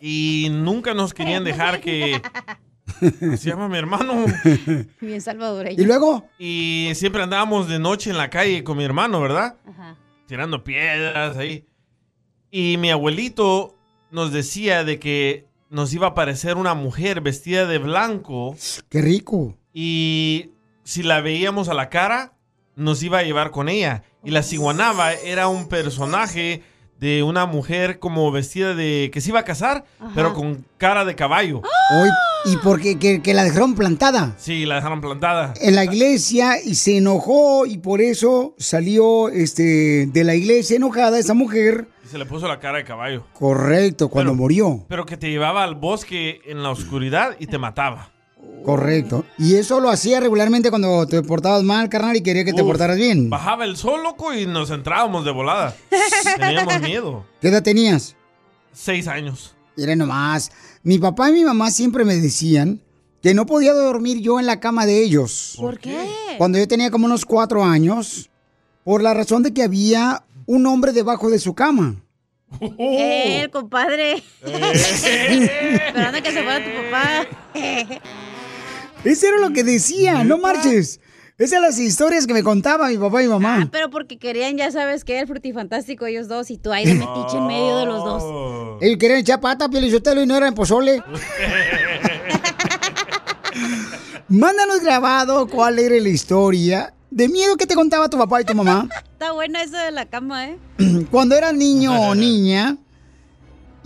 [0.00, 2.20] Y nunca nos querían dejar que...
[3.36, 4.24] Se llama mi hermano.
[5.00, 5.80] Bien salvadoreño.
[5.80, 6.26] ¿Y luego?
[6.38, 9.56] Y siempre andábamos de noche en la calle con mi hermano, ¿verdad?
[9.68, 9.96] Ajá.
[10.26, 11.66] Tirando piedras ahí.
[12.50, 13.76] Y mi abuelito
[14.10, 18.56] nos decía de que nos iba a aparecer una mujer vestida de blanco
[18.88, 19.54] Qué rico.
[19.72, 22.32] y si la veíamos a la cara,
[22.78, 24.02] nos iba a llevar con ella.
[24.24, 26.62] Y la ciguanaba era un personaje
[26.98, 29.10] de una mujer como vestida de...
[29.12, 29.84] que se iba a casar,
[30.16, 31.58] pero con cara de caballo.
[31.58, 32.10] Hoy,
[32.52, 32.98] ¿Y por qué?
[32.98, 35.54] Que, que la dejaron plantada Sí, la dejaron plantada.
[35.60, 41.18] en la iglesia y se enojó y por eso salió este, de la iglesia enojada
[41.20, 41.88] esa mujer.
[42.04, 43.24] Y se le puso la cara de caballo.
[43.32, 44.84] Correcto, cuando murió.
[44.88, 48.10] Pero que te llevaba al bosque en la oscuridad y te mataba.
[48.64, 49.24] Correcto.
[49.38, 52.68] Y eso lo hacía regularmente cuando te portabas mal, carnal, y quería que te Uf,
[52.68, 53.30] portaras bien.
[53.30, 55.74] Bajaba el sol, loco, y nos entrábamos de volada.
[56.38, 57.24] Teníamos miedo.
[57.40, 58.14] ¿Qué edad tenías?
[58.72, 59.54] Seis años.
[59.76, 60.50] Mira nomás.
[60.82, 62.80] Mi papá y mi mamá siempre me decían
[63.22, 65.54] que no podía dormir yo en la cama de ellos.
[65.58, 66.06] ¿Por qué?
[66.36, 68.28] Cuando yo tenía como unos cuatro años,
[68.84, 71.96] por la razón de que había un hombre debajo de su cama.
[72.78, 74.22] Eh, el compadre.
[74.42, 77.26] Esperando que se fuera tu papá.
[79.04, 81.00] Eso era lo que decía, no marches.
[81.38, 83.68] Esas eran las historias que me contaba mi papá y mi mamá.
[83.70, 87.36] Pero porque querían, ya sabes que el frutifantástico ellos dos y tú ahí de metiche
[87.36, 88.78] en medio de los dos.
[88.82, 91.00] Ellos querían echar pata, Pielichotelo, y no era en pozole.
[94.28, 98.54] Mándanos grabado cuál era la historia de miedo que te contaba tu papá y tu
[98.54, 100.58] mamá Está buena eso de la cama, ¿eh?
[101.10, 102.76] cuando eras niño o niña.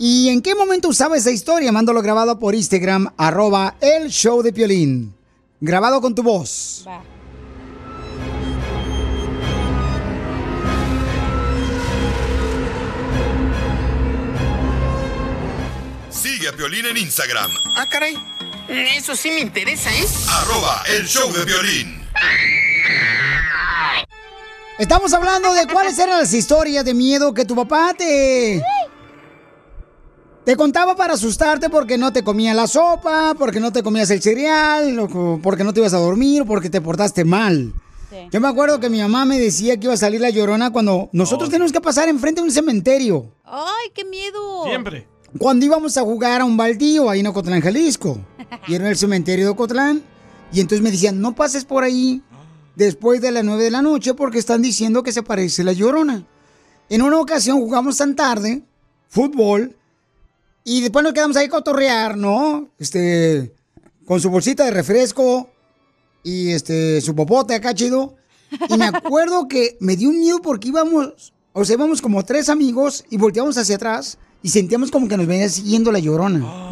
[0.05, 1.71] ¿Y en qué momento usaba esa historia?
[1.71, 5.15] Mándalo grabado por Instagram, arroba el show de Piolín.
[5.61, 6.83] Grabado con tu voz.
[16.09, 18.17] Sigue a Piolín en Instagram, Ah, caray.
[18.67, 20.05] Eso sí me interesa, ¿eh?
[20.29, 22.01] arroba el show de violín.
[24.77, 28.61] Estamos hablando de cuáles eran las historias de miedo que tu papá te...
[30.45, 34.21] Te contaba para asustarte porque no te comía la sopa, porque no te comías el
[34.21, 35.07] cereal,
[35.41, 37.73] porque no te ibas a dormir, porque te portaste mal.
[38.31, 41.09] Yo me acuerdo que mi mamá me decía que iba a salir la llorona cuando
[41.13, 43.31] nosotros tenemos que pasar enfrente de un cementerio.
[43.45, 44.65] ¡Ay, qué miedo!
[44.65, 45.07] Siempre.
[45.37, 48.19] Cuando íbamos a jugar a un baldío ahí en Ocotlán, Jalisco.
[48.67, 50.03] Y era en el cementerio de Ocotlán.
[50.51, 52.21] Y entonces me decían, no pases por ahí
[52.75, 56.27] después de las 9 de la noche porque están diciendo que se parece la llorona.
[56.89, 58.61] En una ocasión jugamos tan tarde,
[59.07, 59.75] fútbol,
[60.63, 62.69] y después nos quedamos ahí cotorrear, ¿no?
[62.79, 63.53] Este,
[64.05, 65.49] con su bolsita de refresco
[66.23, 68.15] y este, su popote acá chido.
[68.69, 72.49] Y me acuerdo que me dio un miedo porque íbamos, o sea, íbamos como tres
[72.49, 76.71] amigos y volteamos hacia atrás y sentíamos como que nos venía siguiendo la llorona.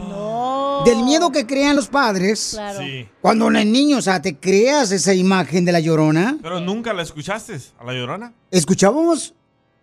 [0.86, 2.51] Del miedo que crean los padres.
[2.54, 2.80] Claro.
[2.80, 3.08] Sí.
[3.21, 6.39] Cuando eres niño, o sea, te creas esa imagen de la llorona.
[6.41, 8.34] Pero nunca la escuchaste, a la llorona.
[8.49, 9.36] Escuchábamos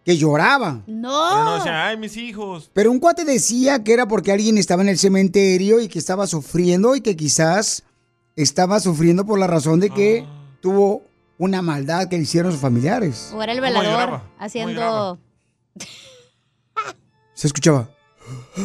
[0.09, 0.81] que lloraba.
[0.87, 1.45] Pero No.
[1.45, 2.71] no decía, ay, mis hijos.
[2.73, 6.27] Pero un cuate decía que era porque alguien estaba en el cementerio y que estaba
[6.27, 7.83] sufriendo y que quizás
[8.35, 10.25] estaba sufriendo por la razón de que
[10.63, 11.03] tuvo
[11.37, 13.33] una maldad que le hicieron sus familiares.
[13.35, 15.19] O era el ¿Cómo velador haciendo.
[17.35, 17.91] Se escuchaba.
[18.57, 18.63] Ah,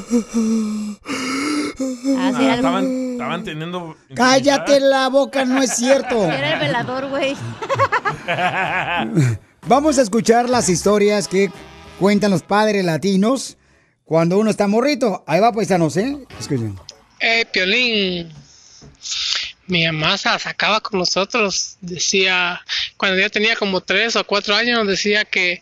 [2.38, 3.98] sí, Ah, estaban, estaban teniendo...
[4.16, 6.24] Cállate la boca, no es cierto.
[6.32, 7.36] era el velador, güey.
[9.66, 11.50] Vamos a escuchar las historias que
[11.98, 13.56] cuentan los padres latinos
[14.04, 15.24] cuando uno está morrito.
[15.26, 16.18] Ahí va, paisanos, ¿eh?
[16.38, 16.78] Escuchen.
[17.22, 18.30] Eh, Piolín,
[19.68, 21.78] mi mamá se sacaba con nosotros.
[21.80, 22.62] Decía,
[22.98, 25.62] cuando yo tenía como tres o cuatro años, decía que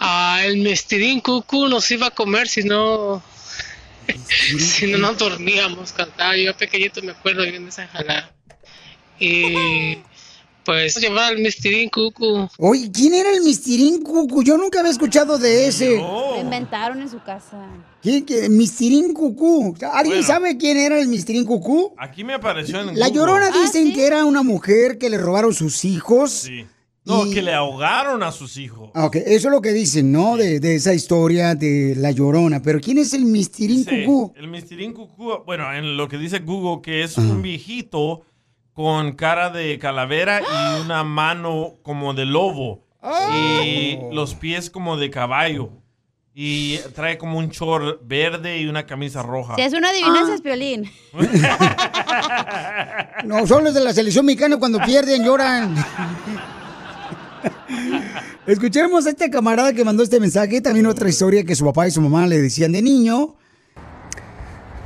[0.00, 3.22] ah, el mestirín cucú nos iba a comer si no,
[4.58, 5.92] si no nos dormíamos.
[5.92, 8.32] Cantaba yo pequeñito, me acuerdo bien de esa jalada.
[9.20, 9.98] Y
[10.64, 12.48] pues llevar al mestirín cucú.
[12.58, 14.42] Oye, ¿quién era el Mistirín Cucu?
[14.42, 15.96] Yo nunca había escuchado de ese.
[15.96, 17.58] Lo inventaron en su casa.
[18.02, 18.24] ¿Quién?
[18.24, 18.48] ¿Qué?
[18.48, 19.74] Mistirín Cucú.
[19.92, 20.26] ¿Alguien Bueno.
[20.26, 21.94] sabe quién era el Mistirín Cucú?
[21.98, 23.12] Aquí me apareció en La Google.
[23.12, 26.30] Llorona dicen que era una mujer que le robaron sus hijos.
[26.32, 26.66] Sí.
[27.04, 28.90] No, que le ahogaron a sus hijos.
[28.94, 30.36] Ah, ok, eso es lo que dicen, ¿no?
[30.36, 32.62] De, de esa historia de La Llorona.
[32.62, 34.32] Pero ¿quién es el Mistirín Sí, Cucú?
[34.36, 38.22] El mistirín cucú, bueno, en lo que dice Google, que es un viejito
[38.74, 42.84] con cara de calavera y una mano como de lobo.
[43.34, 45.70] Y los pies como de caballo.
[46.34, 49.56] Y trae como un short verde y una camisa roja.
[49.56, 49.90] Si es una Ah.
[49.90, 50.90] adivinanza, es Piolín.
[53.24, 55.74] No, son los de la selección mexicana cuando pierden, lloran.
[58.46, 60.60] Escuchemos a este camarada que mandó este mensaje.
[60.60, 63.36] También otra historia que su papá y su mamá le decían de niño.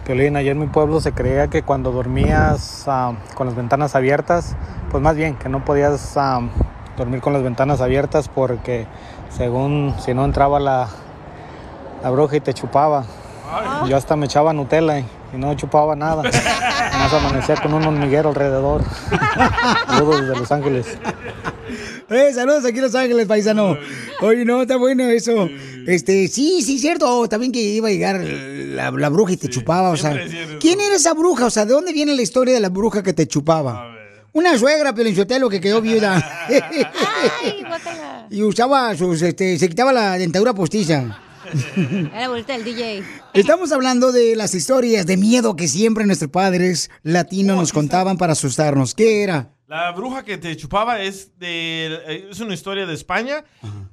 [0.06, 4.54] Piolín, allá en mi pueblo se creía que cuando dormías ah, con las ventanas abiertas,
[4.88, 6.42] pues más bien que no podías ah,
[6.96, 8.86] dormir con las ventanas abiertas porque
[9.30, 10.86] según si no entraba la,
[12.04, 13.04] la bruja y te chupaba.
[13.88, 16.22] Yo hasta me echaba Nutella y, y no chupaba nada.
[16.98, 18.82] Más amanecía con un hormiguero alrededor.
[19.88, 20.98] Saludos desde Los Ángeles.
[22.08, 23.76] Eh, saludos aquí en Los Ángeles, paisano.
[24.20, 25.48] Oye, no, está bueno eso.
[25.86, 27.28] Este, sí, sí, cierto.
[27.28, 30.16] También que iba a llegar la, la bruja y te chupaba, o sea.
[30.60, 31.46] ¿Quién era esa bruja?
[31.46, 33.92] O sea, ¿de dónde viene la historia de la bruja que te chupaba?
[34.32, 36.46] Una suegra, Pelinchotelo, que quedó viuda.
[38.30, 41.22] y usaba sus, este, se quitaba la dentadura postiza.
[42.14, 43.02] Era vuelta del DJ.
[43.32, 48.32] Estamos hablando de las historias de miedo que siempre nuestros padres latinos nos contaban para
[48.32, 48.94] asustarnos.
[48.94, 49.55] ¿Qué era?
[49.66, 53.44] La bruja que te chupaba es de eh, es una historia de España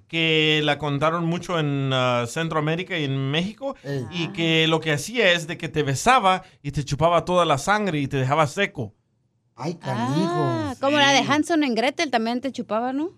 [0.08, 3.76] que la contaron mucho en ah, Centroamérica y en México
[4.12, 7.58] y que lo que hacía es de que te besaba y te chupaba toda la
[7.58, 8.94] sangre y te dejaba seco.
[9.56, 13.12] Ay, Ah, como la de Hanson en Gretel también te chupaba, ¿no?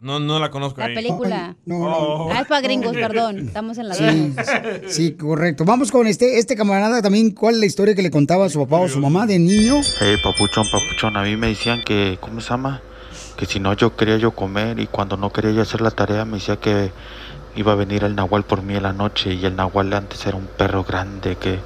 [0.00, 0.94] No, no la conozco La ahí.
[0.94, 1.56] película.
[1.70, 2.30] Oh.
[2.32, 3.38] Ah, es para gringos, perdón.
[3.38, 4.34] Estamos en la Sí,
[4.88, 5.64] sí, correcto.
[5.64, 7.30] Vamos con este, este camarada también.
[7.30, 9.76] ¿Cuál es la historia que le contaba a su papá o su mamá de niño?
[9.98, 12.82] Hey, papuchón, papuchón, a mí me decían que, ¿cómo se llama?
[13.38, 16.24] Que si no yo quería yo comer y cuando no quería yo hacer la tarea
[16.24, 16.90] me decía que
[17.54, 20.36] iba a venir el nahual por mí en la noche y el nahual antes era
[20.36, 21.58] un perro grande, que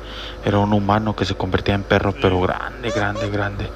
[0.44, 3.66] era un humano que se convertía en perro, pero grande, grande, grande.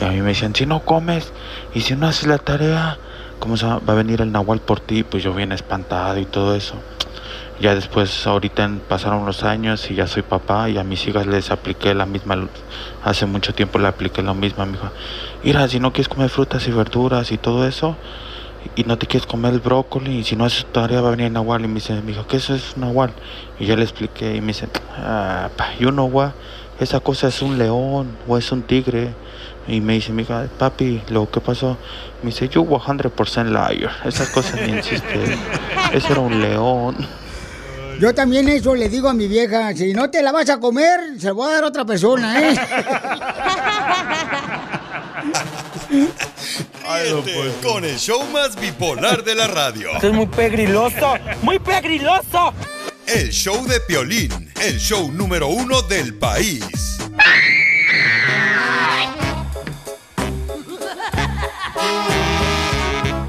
[0.00, 1.32] Y a mí me decían, si no comes
[1.74, 2.98] y si no haces la tarea,
[3.38, 3.80] ¿cómo se llama?
[3.88, 6.74] Va a venir el nahual por ti, pues yo bien espantado y todo eso.
[7.60, 11.50] Ya después, ahorita pasaron los años y ya soy papá y a mis hijas les
[11.50, 12.48] apliqué la misma,
[13.02, 14.92] hace mucho tiempo le apliqué lo mismo a mi hija.
[15.42, 17.96] Mira, si no quieres comer frutas y verduras y todo eso,
[18.76, 21.10] y no te quieres comer el brócoli, y si no haces tu tarea va a
[21.10, 23.10] venir el nahual y me dice, mi hijo, ¿qué eso es nahual?
[23.58, 26.30] Y ya le expliqué y me dice, ah, pa, you know what,
[26.78, 29.14] esa cosa es un león o es un tigre.
[29.68, 31.76] Y me dice mi hija, papi, lo que pasó,
[32.22, 35.38] me dice, you 100% liar, esas cosas ni existen,
[35.92, 36.96] eso era un león.
[38.00, 41.00] Yo también eso le digo a mi vieja, si no te la vas a comer,
[41.18, 42.54] se la voy a dar a otra persona, ¿eh?
[46.88, 49.90] Ríete con el show más bipolar de la radio.
[49.94, 52.54] Esto es muy pegriloso, muy pegriloso.
[53.06, 56.98] El show de Piolín, el show número uno del país.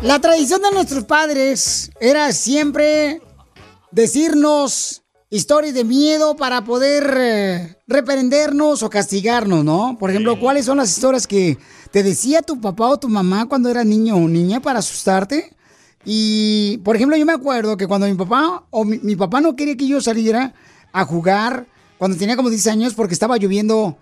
[0.10, 3.22] La tradición de nuestros padres era siempre
[3.92, 9.98] decirnos historias de miedo para poder eh, reprendernos o castigarnos, ¿no?
[10.00, 11.60] Por ejemplo, ¿cuáles son las historias que
[11.92, 15.56] te decía tu papá o tu mamá cuando eras niño o niña para asustarte?
[16.04, 19.56] Y, por ejemplo, yo me acuerdo que cuando mi papá o mi, mi papá no
[19.56, 20.56] quería que yo saliera
[20.92, 21.68] a jugar
[22.00, 23.96] cuando tenía como 10 años porque estaba lloviendo.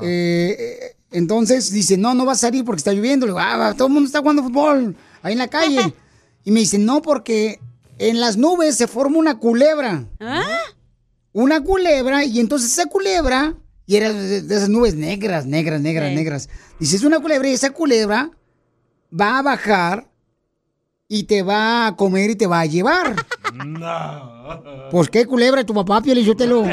[0.00, 3.26] eh, eh, entonces dice, no, no vas a salir porque está lloviendo.
[3.26, 5.94] Le digo, ah, va, todo el mundo está jugando fútbol ahí en la calle.
[6.44, 7.60] y me dice, no, porque
[7.98, 10.04] en las nubes se forma una culebra.
[11.32, 13.54] Una culebra, y entonces esa culebra,
[13.86, 16.14] y era de, de esas nubes negras, negras, negras, Sí.
[16.14, 16.48] negras.
[16.78, 18.30] Dice, es una culebra, y esa culebra
[19.18, 20.08] va a bajar
[21.08, 23.14] y te va a comer y te va a llevar.
[23.54, 24.88] No.
[24.90, 26.64] Pues qué culebra, tu papá, Pielichotelo.
[26.64, 26.72] Y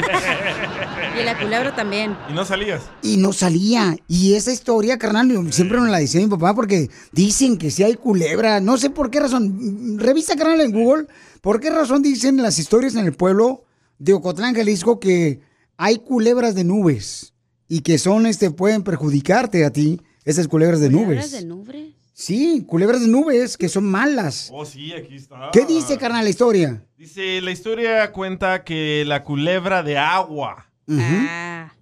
[1.24, 2.16] la culebra también.
[2.28, 2.82] ¿Y no salías?
[3.02, 3.96] Y no salía.
[4.08, 7.94] Y esa historia, carnal, siempre nos la decía mi papá porque dicen que si hay
[7.94, 8.60] culebra.
[8.60, 9.98] No sé por qué razón.
[9.98, 11.06] Revisa, carnal, en Google.
[11.40, 13.64] ¿Por qué razón dicen las historias en el pueblo
[13.98, 15.40] de Ocotlán, Jalisco, que
[15.76, 17.34] hay culebras de nubes?
[17.68, 21.32] Y que son, este, pueden perjudicarte a ti, esas culebras de ¿Culebras nubes.
[21.32, 21.94] de nubes?
[22.12, 24.50] Sí, culebras de nubes que son malas.
[24.52, 25.48] Oh, sí, aquí está.
[25.52, 26.84] ¿Qué dice, carnal, la historia?
[26.98, 31.72] Dice, la historia cuenta que la culebra de agua Ah.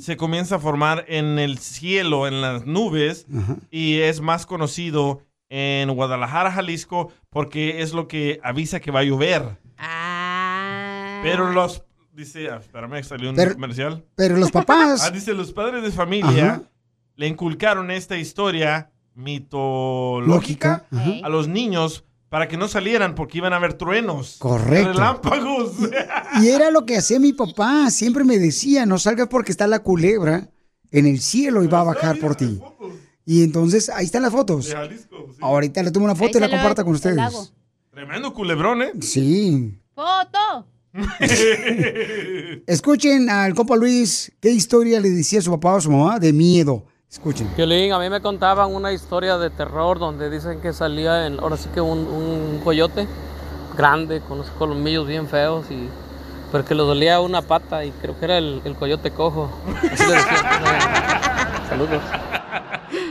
[0.00, 3.26] se comienza a formar en el cielo, en las nubes,
[3.70, 9.04] y es más conocido en Guadalajara, Jalisco, porque es lo que avisa que va a
[9.04, 9.58] llover.
[11.22, 11.82] Pero los...
[12.12, 14.04] Dice, ah, espérame, salió un Pero- comercial.
[14.14, 16.62] pero los papás- ah, dice, los padres de familia Ajá.
[17.16, 23.52] le inculcaron esta historia mitológica Lógica, a los niños para que no salieran porque iban
[23.52, 24.36] a haber truenos.
[24.38, 24.94] Correcto.
[24.94, 25.72] Relámpagos.
[26.40, 27.90] Y era lo que hacía mi papá.
[27.90, 30.48] Siempre me decía, no salgas porque está la culebra
[30.90, 32.58] en el cielo y va a bajar por ti.
[33.26, 34.64] Y entonces, ahí están las fotos.
[34.64, 35.40] De Jalisco, sí.
[35.42, 37.52] Ahorita le tomo una foto y la comparta con ustedes.
[37.90, 38.92] Tremendo culebrón, ¿eh?
[39.02, 39.78] Sí.
[39.94, 40.66] ¡Foto!
[42.66, 46.18] Escuchen al compa Luis qué historia le decía a su papá o a su mamá
[46.18, 46.86] de miedo.
[47.12, 47.46] Escuchen.
[47.48, 51.58] Piolín, a mí me contaban una historia de terror donde dicen que salía, en, ahora
[51.58, 53.06] sí que un, un coyote
[53.76, 55.88] grande con unos colmillos bien feos y
[56.50, 59.50] porque le dolía una pata y creo que era el, el coyote cojo.
[59.92, 61.62] Así le decía.
[61.68, 62.02] Saludos.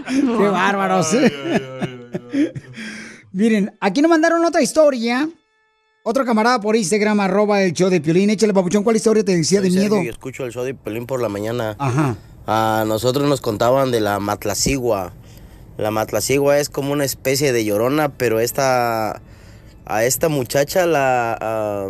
[0.08, 1.16] Qué bárbaros.
[3.32, 5.30] Miren, aquí nos mandaron otra historia.
[6.04, 8.32] Otro camarada por Instagram, arroba el show de Piolín.
[8.32, 9.96] Échale, papuchón, ¿cuál historia te decía de miedo?
[9.96, 11.76] Sergio y escucho el show de Pelín por la mañana.
[11.78, 12.16] Ajá.
[12.48, 15.14] A nosotros nos contaban de la matlacigua.
[15.78, 19.22] La matlacigua es como una especie de llorona, pero esta
[19.86, 21.90] a esta muchacha la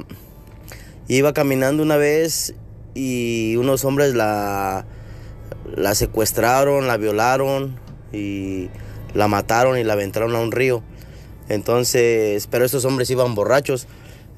[1.07, 2.55] iba caminando una vez
[2.93, 4.85] y unos hombres la
[5.75, 7.79] la secuestraron, la violaron
[8.11, 8.69] y
[9.13, 10.83] la mataron y la aventaron a un río.
[11.49, 13.87] Entonces, pero estos hombres iban borrachos.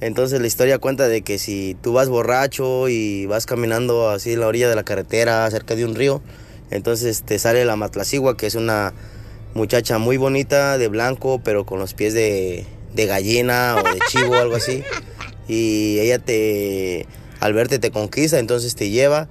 [0.03, 4.41] Entonces la historia cuenta de que si tú vas borracho y vas caminando así en
[4.41, 6.21] la orilla de la carretera cerca de un río,
[6.71, 8.93] entonces te sale la matlacigua, que es una
[9.53, 14.57] muchacha muy bonita, de blanco, pero con los pies de, gallina o de chivo algo
[14.57, 14.83] así.
[15.47, 17.07] Y ella te,
[17.39, 19.29] al verte te conquista, entonces te lleva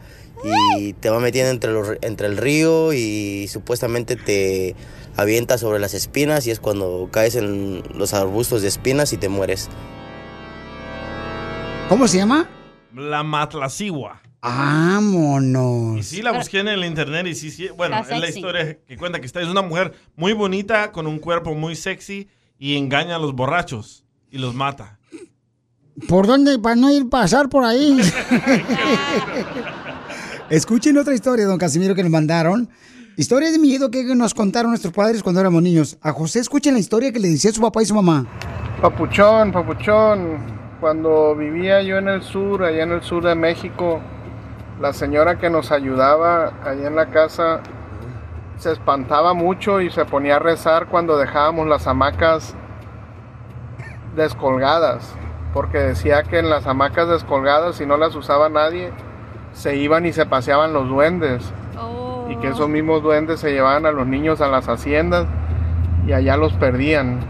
[0.79, 1.51] y te va metiendo
[2.01, 4.75] entre el río y supuestamente te
[5.17, 9.29] avienta sobre las espinas y es cuando caes en los arbustos de espinas y te
[9.29, 9.69] mueres.
[11.93, 12.49] ¿Cómo se llama?
[12.95, 14.23] La matlacigua.
[14.41, 15.99] Vámonos.
[15.99, 17.69] Y sí, la busqué en el internet y sí, sí.
[17.77, 21.07] Bueno, Está es la historia que cuenta que esta es una mujer muy bonita, con
[21.07, 25.01] un cuerpo muy sexy y engaña a los borrachos y los mata.
[26.09, 26.59] ¿Por dónde?
[26.59, 28.01] Para no ir pasar por ahí.
[30.49, 32.71] Escuchen otra historia, don Casimiro, que nos mandaron.
[33.19, 35.99] Historia de miedo que nos contaron nuestros padres cuando éramos niños.
[36.01, 38.27] A José, escuchen la historia que le decía su papá y su mamá.
[38.81, 44.01] Papuchón, papuchón, cuando vivía yo en el sur, allá en el sur de México,
[44.81, 47.61] la señora que nos ayudaba allá en la casa
[48.57, 52.57] se espantaba mucho y se ponía a rezar cuando dejábamos las hamacas
[54.17, 55.15] descolgadas,
[55.55, 58.91] porque decía que en las hamacas descolgadas, si no las usaba nadie,
[59.53, 61.49] se iban y se paseaban los duendes.
[62.29, 65.29] Y que esos mismos duendes se llevaban a los niños a las haciendas
[66.09, 67.21] y allá los perdían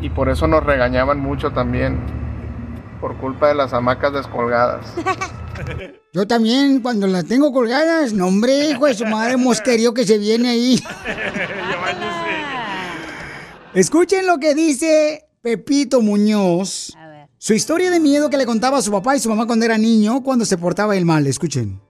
[0.00, 1.98] y por eso nos regañaban mucho también
[3.00, 4.86] por culpa de las hamacas descolgadas.
[6.12, 10.18] Yo también, cuando las tengo colgadas, no hombre, hijo de su madre mosquerío que se
[10.18, 10.82] viene ahí.
[13.74, 16.96] Escuchen lo que dice Pepito Muñoz.
[17.38, 19.76] Su historia de miedo que le contaba a su papá y su mamá cuando era
[19.76, 21.26] niño, cuando se portaba el mal.
[21.26, 21.80] Escuchen.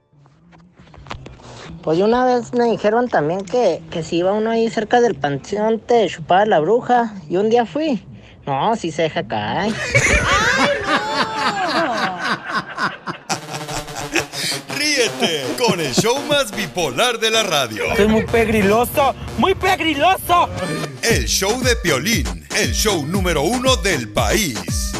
[1.87, 5.79] Pues una vez me dijeron también que, que si iba uno ahí cerca del panteón
[5.79, 7.13] te chupaba la bruja.
[7.29, 8.03] Y un día fui.
[8.45, 9.71] No, sí se deja caer.
[14.77, 17.85] Ríete con el show más bipolar de la radio.
[17.97, 20.49] Es muy pegriloso, muy pegriloso.
[21.01, 24.91] El show de Piolín, el show número uno del país.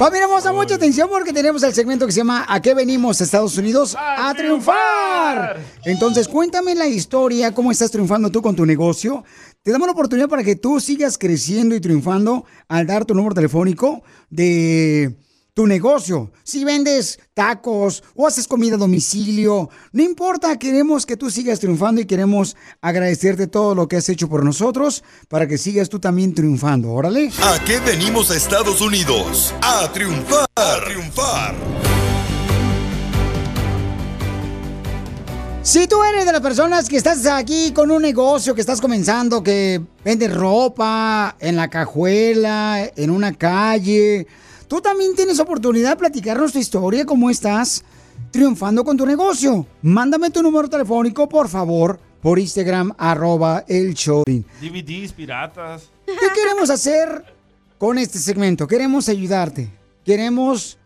[0.00, 3.58] Familia hermosa, mucha atención porque tenemos el segmento que se llama ¿A qué venimos Estados
[3.58, 3.94] Unidos?
[3.98, 5.60] A, triunfar.
[5.84, 9.24] Entonces, cuéntame la historia, cómo estás triunfando tú con tu negocio.
[9.62, 13.34] Te damos la oportunidad para que tú sigas creciendo y triunfando al dar tu número
[13.34, 15.18] telefónico de
[15.60, 16.32] tu negocio.
[16.42, 22.00] Si vendes tacos o haces comida a domicilio, no importa, queremos que tú sigas triunfando
[22.00, 26.32] y queremos agradecerte todo lo que has hecho por nosotros para que sigas tú también
[26.32, 26.90] triunfando.
[26.92, 27.30] Órale.
[27.42, 29.52] ¿A qué venimos a Estados Unidos?
[29.60, 31.54] A triunfar, a triunfar.
[35.62, 39.42] Si tú eres de las personas que estás aquí con un negocio que estás comenzando,
[39.42, 44.26] que vendes ropa en la cajuela, en una calle,
[44.70, 47.82] tú también tienes oportunidad de platicarnos tu historia, cómo estás
[48.30, 49.66] triunfando con tu negocio.
[49.82, 53.94] Mándame tu número telefónico, por favor, por Instagram, arroba el.
[53.94, 55.90] DVDs, piratas.
[56.06, 57.24] ¿Qué queremos hacer
[57.78, 58.68] con este segmento?
[58.68, 59.68] Queremos ayudarte.
[60.04, 60.78] Queremos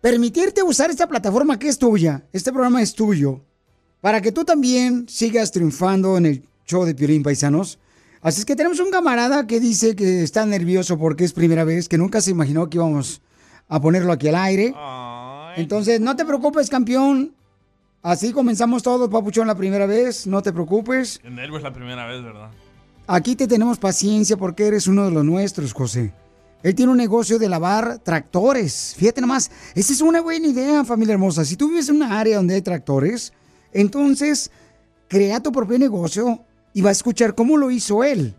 [0.00, 2.24] permitirte usar esta plataforma que es tuya.
[2.32, 3.40] Este programa es tuyo.
[4.00, 7.78] Para que tú también sigas triunfando en el show de Piolín Paisanos.
[8.24, 11.90] Así es que tenemos un camarada que dice que está nervioso porque es primera vez,
[11.90, 13.20] que nunca se imaginó que íbamos
[13.68, 14.74] a ponerlo aquí al aire.
[15.56, 17.34] Entonces, no te preocupes, campeón.
[18.00, 20.26] Así comenzamos todos, papuchón, la primera vez.
[20.26, 21.20] No te preocupes.
[21.22, 22.48] En Nervo es la primera vez, ¿verdad?
[23.06, 26.14] Aquí te tenemos paciencia porque eres uno de los nuestros, José.
[26.62, 28.94] Él tiene un negocio de lavar tractores.
[28.96, 31.44] Fíjate nomás, esa es una buena idea, familia hermosa.
[31.44, 33.34] Si tú vives en una área donde hay tractores,
[33.70, 34.50] entonces
[35.08, 36.40] crea tu propio negocio
[36.74, 38.34] y va a escuchar cómo lo hizo él.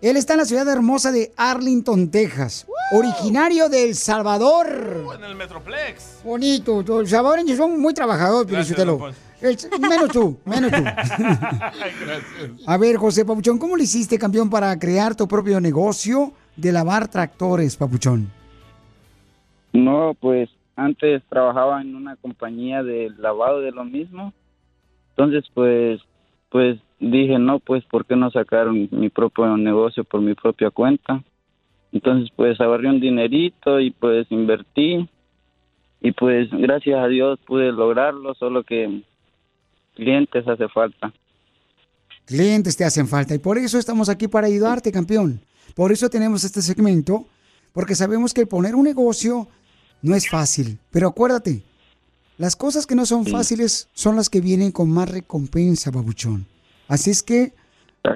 [0.00, 5.04] Él está en la ciudad hermosa de Arlington, Texas, originario de El Salvador.
[5.18, 6.22] En el Metroplex.
[6.24, 10.84] Bonito, los salvadoreños son muy trabajadores, Gracias, menos tú, menos tú.
[12.66, 17.08] A ver, José Papuchón, ¿cómo le hiciste, campeón, para crear tu propio negocio de lavar
[17.08, 18.30] tractores, Papuchón?
[19.72, 24.32] No, pues antes trabajaba en una compañía de lavado de lo mismo.
[25.10, 26.00] Entonces, pues,
[26.50, 30.70] pues dije, no, pues, ¿por qué no sacar un- mi propio negocio por mi propia
[30.70, 31.22] cuenta?
[31.92, 35.08] Entonces, pues, agarré un dinerito y pues invertí.
[36.02, 39.02] Y pues, gracias a Dios pude lograrlo, solo que
[39.94, 41.12] clientes hace falta.
[42.26, 45.40] Clientes te hacen falta y por eso estamos aquí para ayudarte, campeón.
[45.74, 47.26] Por eso tenemos este segmento,
[47.72, 49.48] porque sabemos que el poner un negocio
[50.02, 50.78] no es fácil.
[50.90, 51.62] Pero acuérdate,
[52.38, 56.46] las cosas que no son fáciles son las que vienen con más recompensa, babuchón.
[56.90, 57.52] Así es que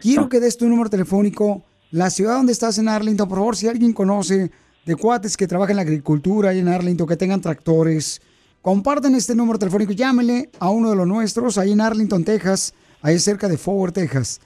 [0.00, 1.62] quiero que des tu número telefónico,
[1.92, 4.50] la ciudad donde estás en Arlington, por favor, si alguien conoce
[4.84, 8.20] de cuates que trabajan en la agricultura ahí en Arlington, que tengan tractores,
[8.60, 13.16] comparten este número telefónico, llámenle a uno de los nuestros ahí en Arlington, Texas, ahí
[13.20, 14.40] cerca de Fort Worth, Texas.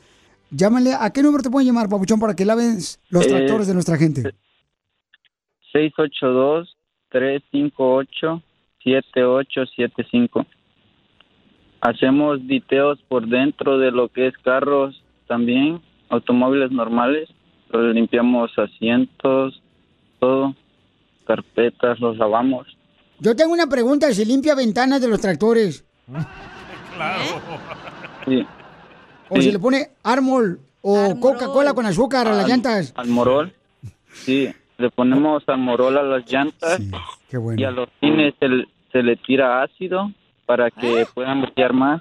[0.50, 2.76] Llámenle, ¿a qué número te pueden llamar, Papuchón, para que laven
[3.08, 4.34] los Eh, tractores de nuestra gente?
[8.84, 10.46] 682-358-7875.
[11.80, 17.28] Hacemos diteos por dentro de lo que es carros también, automóviles normales.
[17.70, 19.62] Los limpiamos asientos,
[20.18, 20.54] todo,
[21.26, 22.66] carpetas, los lavamos.
[23.20, 25.84] Yo tengo una pregunta, ¿se limpia ventanas de los tractores?
[28.26, 28.44] Sí.
[29.28, 29.42] ¿O Sí.
[29.42, 32.92] se le pone Armol o Coca-Cola con azúcar a las Al- llantas?
[32.96, 33.52] Al morol,
[34.12, 34.48] sí.
[34.78, 36.80] Le ponemos al morol a las llantas
[37.28, 37.60] Qué bueno.
[37.60, 40.10] y a los cines se, le- se le tira ácido
[40.48, 42.00] para que puedan brillar más.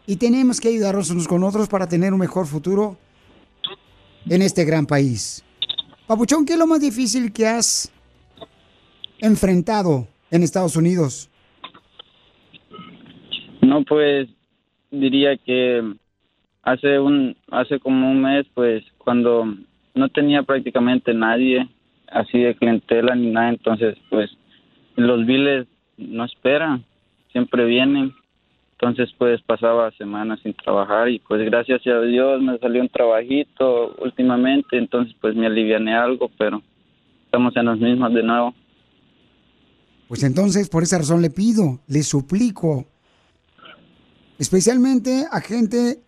[0.07, 2.97] Y tenemos que ayudarnos unos con otros para tener un mejor futuro
[4.25, 5.41] en este gran país.
[6.07, 7.91] Papuchón, ¿qué es lo más difícil que has
[9.19, 11.29] enfrentado en Estados Unidos?
[13.61, 14.27] No, pues
[14.91, 15.95] diría que
[16.61, 19.45] hace un hace como un mes, pues cuando
[19.95, 21.69] no tenía prácticamente nadie
[22.07, 24.29] así de clientela ni nada, entonces pues
[24.95, 26.83] los biles no esperan,
[27.31, 28.13] siempre vienen.
[28.83, 33.95] Entonces pues pasaba semanas sin trabajar y pues gracias a Dios me salió un trabajito
[34.01, 36.61] últimamente, entonces pues me aliviané algo, pero
[37.23, 38.53] estamos en los mismos de nuevo.
[40.09, 42.85] Pues entonces, por esa razón le pido, le suplico,
[44.37, 46.01] especialmente a gente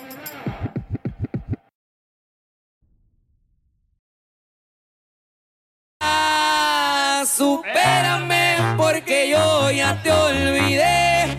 [10.03, 11.37] Te olvidé.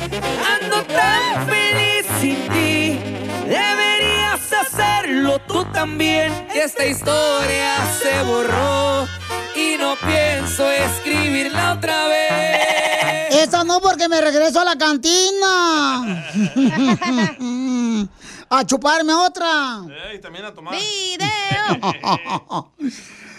[0.55, 2.99] Ando tan feliz sin ti.
[3.47, 6.33] Deberías hacerlo tú también.
[6.55, 9.07] Esta historia se borró
[9.55, 13.35] y no pienso escribirla otra vez.
[13.35, 16.23] Esa no, porque me regreso a la cantina.
[18.51, 19.81] a chuparme otra.
[20.11, 20.75] Ey, también a tomar.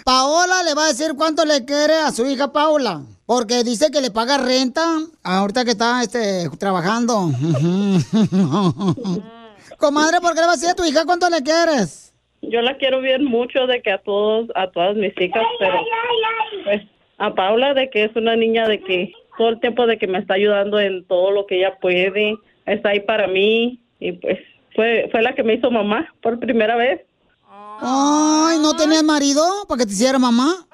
[0.04, 3.02] Paola le va a decir cuánto le quiere a su hija Paula.
[3.26, 4.84] Porque dice que le paga renta
[5.24, 7.30] ahorita que está este, trabajando.
[9.78, 12.14] Comadre, ¿por qué le vas a decir a tu hija cuánto le quieres?
[12.42, 15.80] Yo la quiero bien mucho de que a todos, a todas mis hijas, pero
[16.66, 16.82] pues
[17.18, 20.20] a Paula de que es una niña de que todo el tiempo de que me
[20.20, 24.40] está ayudando en todo lo que ella puede, está ahí para mí y pues
[24.76, 27.00] fue fue la que me hizo mamá por primera vez.
[27.80, 30.68] Ay, ¿no tenías marido para que te hiciera mamá?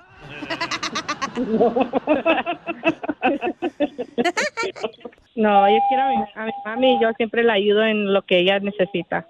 [5.36, 8.24] No, yo quiero a mi, a mi mami y yo siempre la ayudo en lo
[8.24, 9.26] que ella necesita.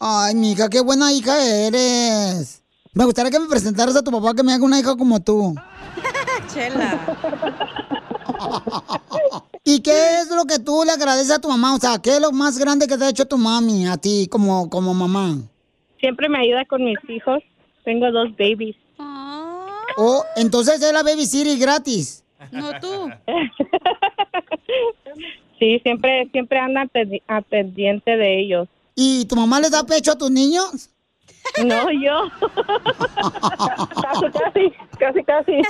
[0.00, 2.64] Ay, mija, qué buena hija eres.
[2.92, 5.54] Me gustaría que me presentaras a tu papá que me haga una hija como tú.
[6.52, 6.98] Chela.
[9.62, 11.74] ¿Y qué es lo que tú le agradeces a tu mamá?
[11.74, 14.28] O sea, ¿qué es lo más grande que te ha hecho tu mami a ti
[14.30, 15.36] como, como mamá?
[16.00, 17.42] Siempre me ayuda con mis hijos.
[17.84, 18.76] Tengo dos babies.
[20.00, 22.24] Oh, entonces es la baby city gratis.
[22.52, 23.10] No tú.
[25.58, 28.68] Sí, siempre siempre anda pendi- a pendiente de ellos.
[28.94, 30.88] ¿Y tu mamá les da pecho a tus niños?
[31.64, 32.28] No, yo.
[34.02, 34.70] casi,
[35.00, 35.62] casi, casi, casi.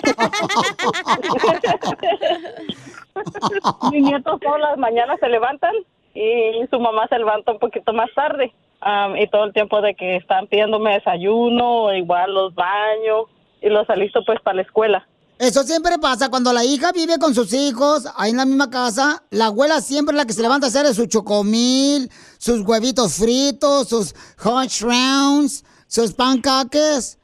[3.93, 5.73] Mis nietos todas las mañanas se levantan
[6.15, 8.53] y su mamá se levanta un poquito más tarde.
[8.81, 13.25] Am, y todo el tiempo de que están pidiéndome desayuno, igual los baños
[13.63, 15.07] y los alisto pues para la escuela.
[15.39, 19.23] Eso siempre pasa cuando la hija vive con sus hijos ahí en la misma casa.
[19.31, 23.89] La abuela siempre es la que se levanta a hacer su chocomil, sus huevitos fritos,
[23.89, 27.19] sus hash rounds, sus pancaques.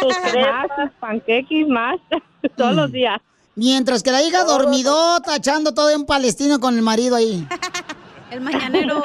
[0.00, 2.00] Sus panqueques más,
[2.56, 3.20] todos los días.
[3.54, 7.46] Mientras que la hija dormidota, echando todo en palestino con el marido ahí.
[8.32, 9.02] El mañanero.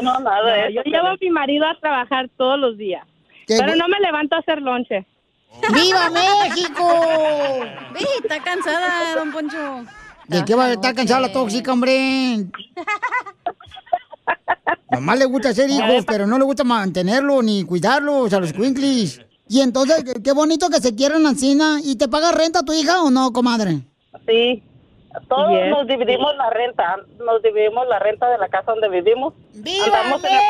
[0.00, 3.04] No, nada Yo llevo a mi marido a trabajar todos los días.
[3.48, 5.06] Pero no me levanto a hacer lonche.
[5.72, 6.10] ¡Viva
[6.44, 6.86] México!
[7.94, 9.84] Ve, está cansada, don Poncho.
[10.26, 12.44] ¿De qué va a estar cansada la tóxica, hombre?
[14.90, 19.20] Mamá le gusta hacer hijos, pero no le gusta mantenerlo ni cuidarlos a los quinklis.
[19.48, 21.78] Y entonces, qué- bonito que se quieran Ancina.
[21.82, 23.80] ¿Y te paga renta tu hija o no, comadre?
[24.26, 24.62] Sí.
[25.28, 25.70] Todos Yes.
[25.70, 26.96] nos dividimos la renta.
[27.24, 29.32] Nos dividimos la renta de la casa donde vivimos.
[29.56, 30.40] Andamos en el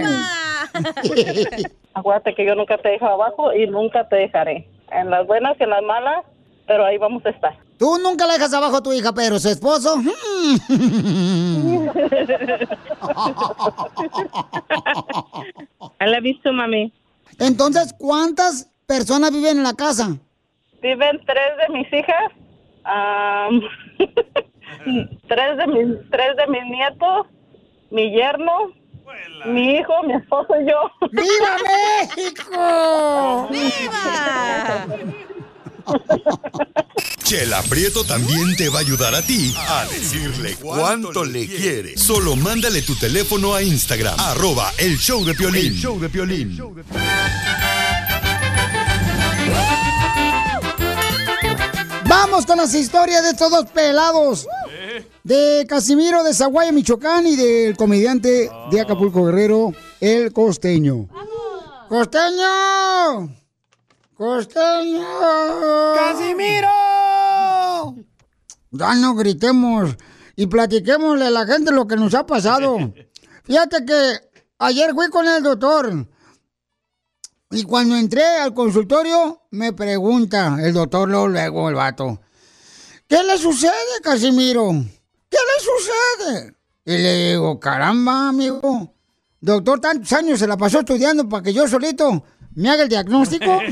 [0.00, 0.18] pro-
[1.94, 4.68] Acuérdate que yo nunca te dejo abajo y nunca te dejaré.
[4.90, 6.24] En las buenas y en las malas,
[6.66, 7.56] pero ahí vamos a estar.
[7.78, 9.96] Tú nunca la dejas abajo a tu hija, pero su esposo.
[16.00, 16.92] I love you too, mami.
[17.38, 20.16] Entonces, ¿cuántas personas viven en la casa?
[20.82, 22.32] Viven tres de mis hijas,
[22.84, 23.60] am,
[25.28, 27.26] tres de mis tres de mis nietos,
[27.90, 28.72] mi yerno,
[29.46, 30.90] mi hijo, mi esposo y yo.
[31.12, 31.56] ¡Viva
[32.08, 33.48] México!
[33.50, 34.86] ¡Viva!
[37.24, 41.96] Chela Prieto también te va a ayudar a ti a decirle cuánto le quiere.
[41.96, 45.66] Solo mándale tu teléfono a Instagram, arroba el show de Piolín.
[45.66, 46.58] El show de Piolín.
[52.06, 54.46] Vamos con las historias de estos dos pelados.
[55.24, 61.08] De Casimiro de Zaguaya, Michoacán y del comediante de Acapulco Guerrero, El Costeño.
[61.88, 63.34] ¡Costeño!
[64.14, 65.06] ¡Costeño!
[65.94, 66.68] ¡Casimiro!
[68.70, 69.96] Ya no gritemos
[70.36, 72.76] y platiquémosle a la gente lo que nos ha pasado.
[73.44, 74.20] Fíjate que
[74.58, 76.06] ayer fui con el doctor
[77.50, 82.20] y cuando entré al consultorio me pregunta el doctor luego, luego el vato,
[83.08, 83.72] ¿qué le sucede,
[84.02, 84.84] Casimiro?
[85.34, 86.54] ¿Qué le sucede?
[86.84, 88.94] Y le digo, caramba, amigo,
[89.40, 92.22] doctor, tantos años se la pasó estudiando para que yo solito
[92.54, 93.46] me haga el diagnóstico.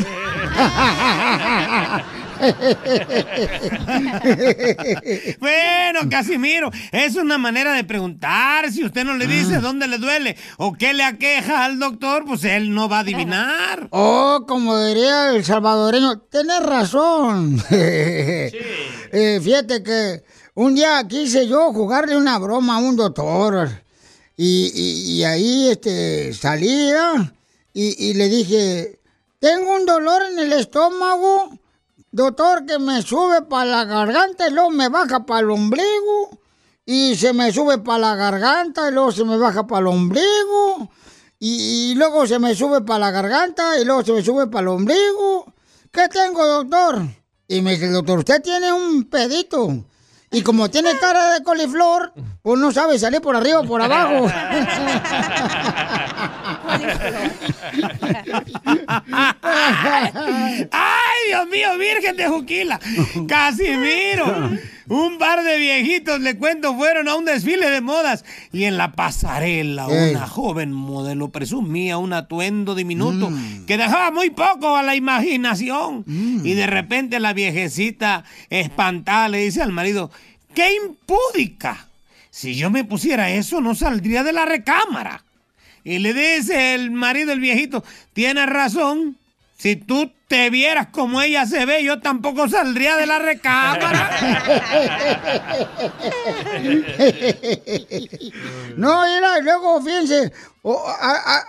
[5.39, 8.73] bueno, Casimiro, es una manera de preguntar.
[8.73, 12.43] Si usted no le dice dónde le duele o qué le aqueja al doctor, pues
[12.45, 13.89] él no va a adivinar.
[13.95, 17.63] Oh, como diría el salvadoreño, tenés razón.
[19.15, 20.23] Eh, fíjate que
[20.55, 23.71] un día quise yo jugarle una broma a un doctor.
[24.37, 27.33] Y, y- y ahí este, salía
[27.75, 28.99] y, le dije,
[29.39, 31.51] tengo un dolor en el estómago,
[32.11, 36.39] doctor, que me sube para la garganta y luego me baja para el ombligo.
[36.85, 40.91] Y se me sube para la garganta y luego se me baja para el ombligo.
[41.39, 44.63] Y, y luego se me sube para la garganta y luego se me sube para
[44.63, 45.53] el ombligo.
[45.91, 47.03] ¿Qué tengo, doctor?
[47.49, 49.85] Y me dice, doctor, usted tiene un pedito.
[50.33, 54.29] Y como tiene cara de coliflor, pues no sabe salir por arriba o por abajo.
[60.71, 62.81] ¡Ay, Dios mío, Virgen de Juquila!
[63.29, 64.51] ¡Casimiro!
[64.89, 68.93] Un par de viejitos, le cuento, fueron a un desfile de modas y en la
[68.93, 70.11] pasarela Ey.
[70.11, 73.31] una joven modelo presumía un atuendo diminuto
[73.67, 76.05] que dejaba muy poco a la imaginación.
[76.07, 80.11] Y de repente la viejecita espantada le dice al marido,
[80.55, 81.89] ¡qué impúdica!
[82.33, 85.23] Si yo me pusiera eso no saldría de la recámara.
[85.85, 89.19] Y le dice el marido, el viejito, tienes razón.
[89.59, 94.11] Si tú te vieras como ella se ve, yo tampoco saldría de la recámara.
[98.79, 100.33] No, era, luego, fíjense,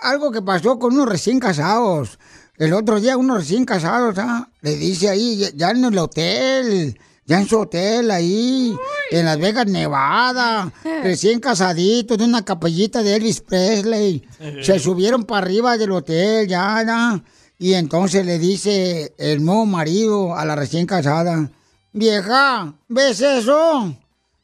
[0.02, 2.18] algo que pasó con unos recién casados.
[2.58, 4.48] El otro día, unos recién casados, ¿ah?
[4.60, 8.76] le dice ahí, ya en el hotel, ya en su hotel ahí,
[9.10, 10.72] en Las Vegas, Nevada,
[11.02, 14.26] recién casaditos, de una capellita de Elvis Presley.
[14.62, 17.22] Se subieron para arriba del hotel, ya, ya.
[17.58, 21.50] Y entonces le dice el nuevo marido a la recién casada,
[21.92, 23.94] vieja, ¿ves eso?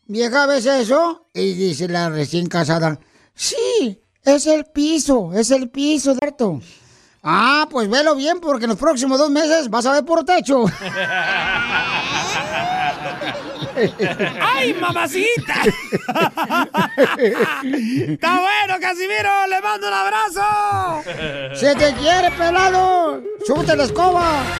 [0.06, 1.26] Vieja, ¿ves eso?
[1.34, 2.98] Y dice la recién casada,
[3.34, 6.60] sí, es el piso, es el piso, Darto.
[7.22, 10.64] Ah, pues velo bien porque en los próximos dos meses vas a ver por techo.
[14.40, 15.54] ¡Ay, mamacita!
[17.62, 19.46] ¡Está bueno, Casimiro!
[19.48, 21.02] ¡Le mando un abrazo!
[21.54, 23.22] ¡Se te quiere, pelado!
[23.46, 24.59] ¡Súbete la escoba!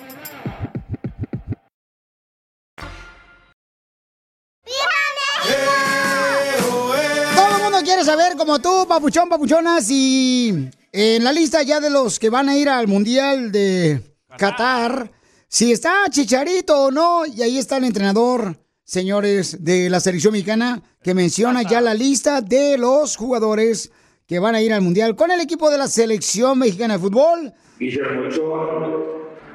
[7.81, 12.29] Mundo quiere saber, como tú, papuchón, papuchonas, y en la lista ya de los que
[12.29, 14.01] van a ir al Mundial de
[14.37, 15.09] Qatar,
[15.47, 20.83] si está Chicharito o no, y ahí está el entrenador, señores, de la selección mexicana,
[21.01, 23.91] que menciona ya la lista de los jugadores
[24.27, 27.51] que van a ir al Mundial con el equipo de la selección mexicana de fútbol.
[27.79, 28.99] Guillermo Ochoa,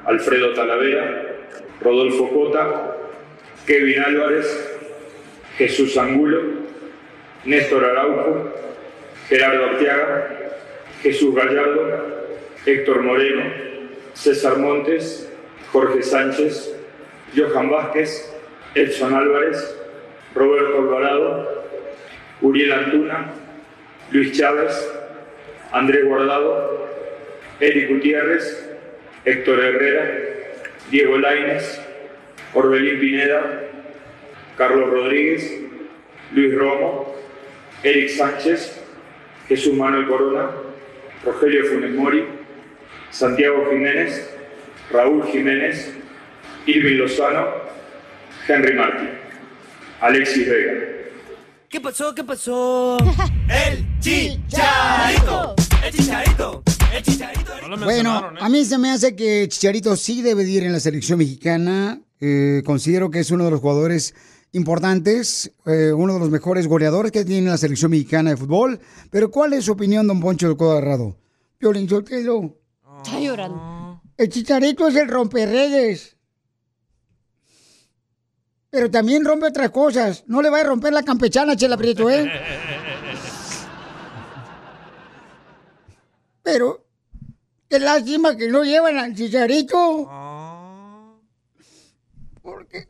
[0.05, 1.47] Alfredo Talavera,
[1.79, 2.93] Rodolfo Cota,
[3.65, 4.47] Kevin Álvarez,
[5.57, 6.66] Jesús Angulo,
[7.47, 8.53] Néstor Araujo,
[9.29, 10.51] Gerardo Arteaga,
[11.01, 12.27] Jesús Gallardo,
[12.65, 13.43] Héctor Moreno,
[14.13, 15.31] César Montes,
[15.71, 16.75] Jorge Sánchez,
[17.33, 18.29] Johan Vázquez,
[18.75, 19.77] Edson Álvarez,
[20.35, 21.63] Roberto Alvarado,
[22.41, 23.31] Uriel Antuna,
[24.11, 24.73] Luis Chávez,
[25.71, 26.85] Andrés Guardado,
[27.61, 28.75] Eric Gutiérrez,
[29.23, 30.19] Héctor Herrera,
[30.91, 31.81] Diego Laines,
[32.53, 33.63] Orbelín Pineda,
[34.57, 35.61] Carlos Rodríguez,
[36.33, 37.15] Luis Romo,
[37.87, 38.73] Eric Sánchez,
[39.47, 40.51] Jesús Manuel Corona,
[41.23, 42.25] Rogelio Funes Mori,
[43.11, 44.29] Santiago Jiménez,
[44.91, 45.93] Raúl Jiménez,
[46.65, 47.47] Irving Lozano,
[48.45, 49.09] Henry Martín,
[50.01, 50.73] Alexis Vega.
[51.69, 52.13] ¿Qué pasó?
[52.13, 52.97] ¿Qué pasó?
[53.49, 55.55] El chicharito.
[55.81, 56.63] El chicharito.
[56.93, 57.53] El chicharito.
[57.85, 61.19] Bueno, a mí se me hace que Chicharito sí debe de ir en la selección
[61.19, 62.01] mexicana.
[62.19, 64.13] Eh, considero que es uno de los jugadores
[64.51, 68.79] importantes, eh, uno de los mejores goleadores que tiene la selección mexicana de fútbol.
[69.09, 71.17] Pero ¿cuál es su opinión, don Poncho del Codo Agarrado?
[71.57, 72.57] Piolín Sotelo.
[73.03, 74.01] Está llorando.
[74.17, 76.17] El Chicharito es el romperredes.
[78.69, 80.23] Pero también rompe otras cosas.
[80.27, 82.29] No le va a romper la campechana, Chela Prieto, ¿eh?
[86.43, 86.85] Pero,
[87.69, 90.09] qué lástima que no llevan al Chicharito.
[92.41, 92.87] Porque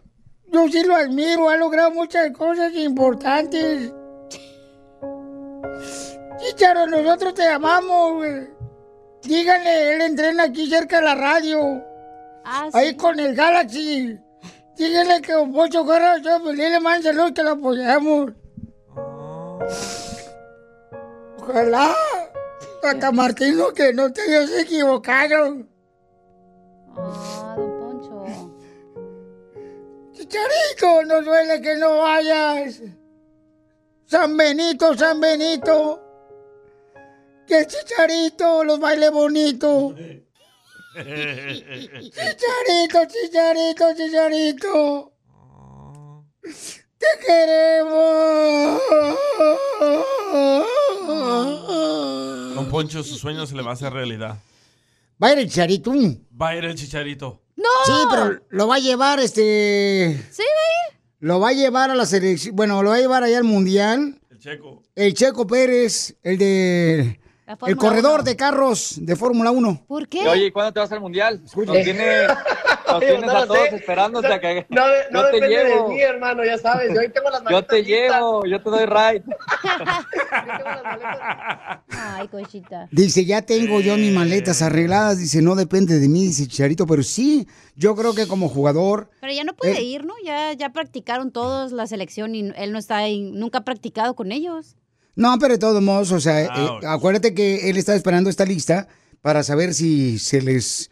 [0.58, 3.93] yo sí lo admiro, ha logrado muchas cosas importantes.
[6.39, 8.47] Chicharo, nosotros te amamos, güey.
[9.24, 11.84] Díganle, él entrena aquí cerca de la radio.
[12.74, 14.20] Ahí con el Galaxy.
[14.76, 18.32] Díganle que Don Poncho Corra, yo, pues, le mando saludos que lo apoyamos.
[21.39, 21.95] Ojalá,
[22.82, 25.66] Tata Martino, que no te hayas equivocado.
[26.95, 27.37] Ah, Poncho.
[30.28, 32.82] Chicharito, no duele que no vayas.
[34.05, 36.01] San Benito, San Benito.
[37.47, 39.95] Que Chicharito los baile bonito.
[40.95, 45.13] Chicharito, chicharito, chicharito.
[46.97, 48.82] Te queremos.
[52.55, 54.38] Don Poncho, su sueño se le va a hacer realidad.
[55.23, 55.91] Va a ir el Chicharito.
[56.39, 57.41] Va a ir el chicharito.
[57.86, 60.24] Sí, pero lo va a llevar este.
[60.32, 60.99] ¿Sí va a ir?
[61.20, 62.55] Lo va a llevar a la selección.
[62.55, 64.20] Bueno, lo va a llevar allá al mundial.
[64.30, 64.84] El checo.
[64.95, 67.20] El Checo Pérez, el de.
[67.66, 69.86] El corredor de carros de Fórmula 1.
[69.88, 71.41] ¿Por Y, Oye, ¿y cuándo te vas al mundial?
[71.41, 72.28] Nos, tiene,
[73.00, 73.76] nos Oye, tienes no a todos sé.
[73.76, 75.89] esperándote a que No, de- no yo te depende llevo.
[75.89, 76.93] de mí, hermano, ya sabes.
[76.93, 78.16] Yo ahí tengo las Yo te listas.
[78.16, 79.24] llevo, yo te doy ride.
[81.89, 82.88] Ay, cochita.
[82.91, 85.20] Dice, ya tengo yo mis maletas arregladas.
[85.20, 86.86] Dice, no depende de mí, dice Chicharito.
[86.88, 89.10] Pero sí, yo creo que como jugador.
[89.22, 89.84] Pero ya no puede Eh.
[89.84, 90.14] ir, ¿no?
[90.24, 94.32] Ya, ya practicaron todos la selección y él no está ahí, nunca ha practicado con
[94.32, 94.76] ellos.
[95.16, 96.84] No, pero de todos modos, o sea, eh, Ouch.
[96.86, 98.88] acuérdate que él está esperando esta lista
[99.22, 100.91] para saber si se les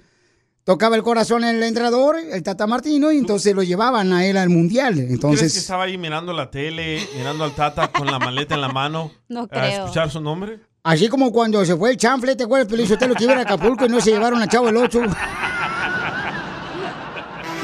[0.65, 4.49] tocaba el corazón el entrenador, el Tata Martino, y entonces lo llevaban a él al
[4.49, 4.93] mundial.
[4.95, 8.55] ¿Tú crees que Entonces, estaba ahí mirando la tele, mirando al Tata con la maleta
[8.55, 9.11] en la mano?
[9.29, 9.83] No A creo.
[9.85, 10.59] escuchar su nombre.
[10.83, 13.85] así como cuando se fue el chanfle, ¿te acuerdas, Pelín Sotelo, que iba a Acapulco
[13.85, 15.01] y no se llevaron a Chavo el Ocho?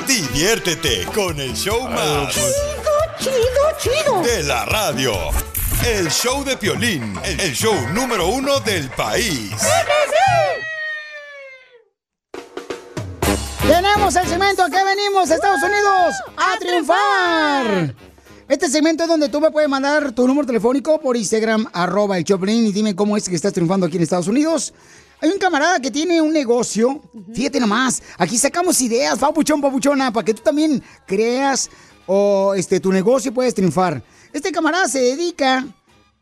[0.07, 2.33] Diviértete con el show más.
[3.19, 3.33] Chido,
[3.79, 4.21] chido.
[4.23, 5.13] De la radio.
[5.85, 9.51] El show de Piolín, el show número uno del país.
[13.67, 16.15] Tenemos el segmento, ¿a qué venimos, Estados Unidos?
[16.35, 17.95] ¡A triunfar!
[18.47, 22.23] Este segmento es donde tú me puedes mandar tu número telefónico por Instagram, arroba el
[22.23, 24.73] Choplin, y dime cómo es que estás triunfando aquí en Estados Unidos.
[25.21, 27.01] Hay un camarada que tiene un negocio,
[27.33, 31.69] fíjate nomás, aquí sacamos ideas, papuchón, papuchona, para que tú también creas
[32.07, 34.01] o este, tu negocio y puedes triunfar.
[34.33, 35.65] Este camarada se dedica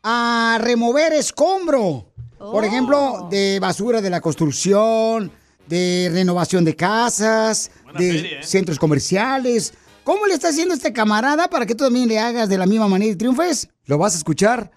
[0.02, 2.06] a remover escombro.
[2.38, 5.30] Por ejemplo, de basura de la construcción,
[5.70, 8.42] de renovación de casas, de feria, ¿eh?
[8.42, 9.72] centros comerciales.
[10.04, 12.88] ¿Cómo le está haciendo este camarada para que tú también le hagas de la misma
[12.88, 13.68] manera y triunfes?
[13.86, 14.70] Lo vas a escuchar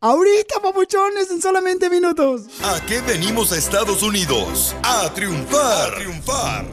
[0.00, 2.42] ahorita, papuchones, en solamente minutos.
[2.64, 4.74] ¿A qué venimos a Estados Unidos?
[4.82, 5.92] A triunfar.
[5.92, 6.64] A triunfar.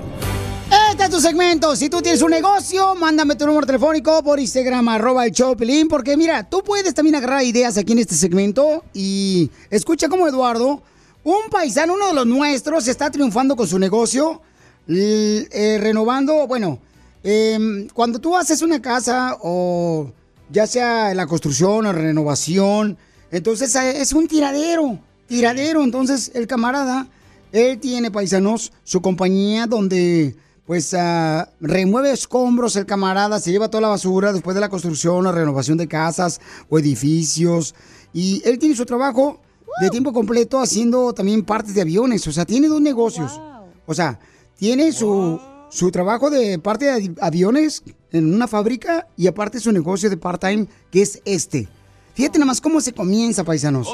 [0.91, 1.75] Este es tu segmento.
[1.75, 6.15] Si tú tienes un negocio, mándame tu número telefónico por Instagram, arroba el Choplin, porque
[6.15, 10.81] mira, tú puedes también agarrar ideas aquí en este segmento y escucha como Eduardo,
[11.29, 14.41] un paisano, uno de los nuestros, está triunfando con su negocio,
[14.87, 16.79] eh, renovando, bueno,
[17.23, 20.11] em, cuando tú haces una casa o
[20.49, 22.97] ya sea la construcción o renovación,
[23.31, 25.83] entonces eh, es un tiradero, tiradero.
[25.83, 27.07] Entonces el camarada,
[27.51, 33.81] él tiene paisanos, su compañía donde pues ah, remueve escombros el camarada, se lleva toda
[33.81, 37.75] la basura después de la construcción o renovación de casas o edificios.
[38.13, 39.39] Y él tiene su trabajo
[39.81, 42.25] de tiempo completo haciendo también partes de aviones.
[42.27, 43.39] O sea, tiene dos negocios.
[43.85, 44.19] O sea,
[44.57, 45.39] tiene su,
[45.69, 50.17] su trabajo de parte de avi- aviones en una fábrica y aparte su negocio de
[50.17, 51.67] part-time, que es este.
[52.13, 53.87] Fíjate nada más cómo se comienza, paisanos.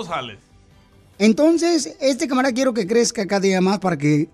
[1.18, 4.28] Entonces, este camarada quiero que crezca cada día más para que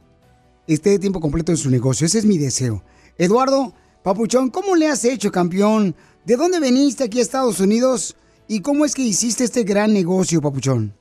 [0.68, 2.06] esté de tiempo completo en su negocio.
[2.08, 2.84] Ese es mi deseo.
[3.18, 3.74] Eduardo,
[4.04, 5.96] Papuchón, ¿cómo le has hecho, campeón?
[6.26, 8.16] ¿De dónde veniste aquí a Estados Unidos?
[8.48, 10.94] ¿Y cómo es que hiciste este gran negocio, Papuchón?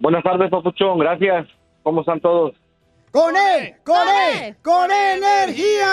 [0.00, 0.98] Buenas tardes, Papuchón.
[0.98, 1.46] Gracias.
[1.82, 2.54] ¿Cómo están todos?
[3.10, 3.76] ¡Con E!
[3.84, 4.54] ¡Con E!
[4.62, 5.86] ¡Con energía!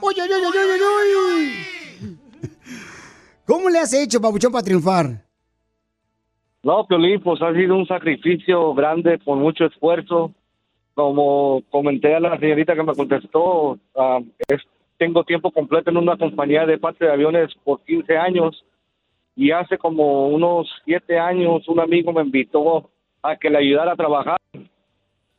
[0.00, 2.18] ¡Uy, uy, uy, uy, uy, uy!
[3.46, 5.06] ¿Cómo le has hecho, Papuchón, para triunfar?
[6.62, 10.32] No, Piolín, pues ha sido un sacrificio grande con mucho esfuerzo.
[10.94, 14.60] Como comenté a la señorita que me contestó, ah, es-
[14.98, 18.64] tengo tiempo completo en una compañía de parte de aviones por 15 años
[19.34, 22.90] y hace como unos 7 años un amigo me invitó
[23.22, 24.36] a que le ayudara a trabajar.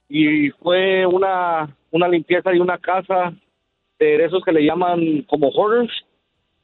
[0.10, 3.34] Y fue una, una limpieza de una casa
[4.00, 5.92] de esos que le llaman como hoarders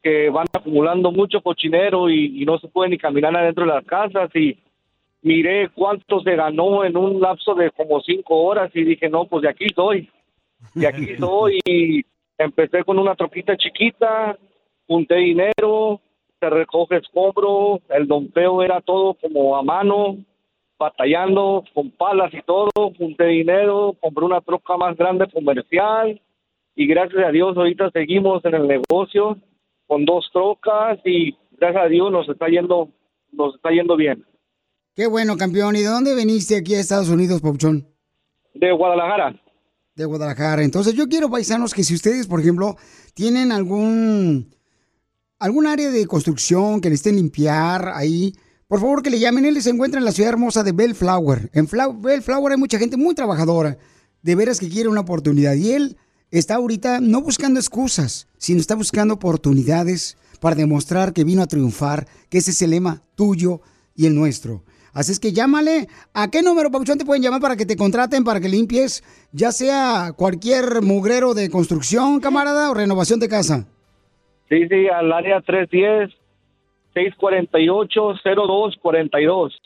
[0.02, 3.86] que van acumulando mucho cochinero y, y no se puede ni caminar adentro de las
[3.86, 4.34] casas.
[4.36, 4.58] Y
[5.22, 9.44] miré cuánto se ganó en un lapso de como cinco horas y dije, no, pues
[9.44, 10.10] de aquí soy,
[10.74, 12.02] de aquí soy y
[12.38, 14.38] empecé con una troquita chiquita,
[14.88, 16.00] junté dinero,
[16.40, 20.18] se recoge escombro, el dompeo era todo como a mano,
[20.78, 26.22] batallando con palas y todo, junté dinero, compré una troca más grande comercial
[26.76, 29.38] y gracias a Dios ahorita seguimos en el negocio
[29.88, 32.90] con dos trocas y gracias a Dios nos está yendo,
[33.34, 34.26] nos está yendo bien.
[34.96, 35.76] Qué bueno, campeón.
[35.76, 37.88] ¿Y de dónde viniste aquí a Estados Unidos, Papuchón?
[38.54, 39.40] De Guadalajara.
[39.96, 40.64] De Guadalajara.
[40.64, 42.76] Entonces yo quiero, paisanos, que si ustedes, por ejemplo,
[43.14, 44.54] tienen algún
[45.40, 48.36] algún área de construcción que necesiten limpiar ahí,
[48.68, 49.46] por favor que le llamen.
[49.46, 51.50] Él se encuentra en la ciudad hermosa de Bellflower.
[51.54, 53.78] En Fla- Bellflower hay mucha gente muy trabajadora,
[54.22, 55.54] de veras que quiere una oportunidad.
[55.56, 55.98] Y él
[56.30, 62.08] está ahorita no buscando excusas, sino está buscando oportunidades para demostrar que vino a triunfar,
[62.30, 63.62] que ese es el lema tuyo
[63.96, 64.64] y el nuestro.
[64.94, 65.88] Así es que llámale.
[66.14, 69.52] ¿A qué número, Papuchón, te pueden llamar para que te contraten, para que limpies, ya
[69.52, 73.68] sea cualquier mugrero de construcción, camarada, o renovación de casa?
[74.50, 76.10] Sí, sí, al área 310
[76.94, 79.62] 648 0242.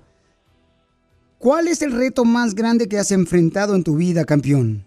[1.36, 4.86] ¿cuál es el reto más grande que has enfrentado en tu vida, campeón?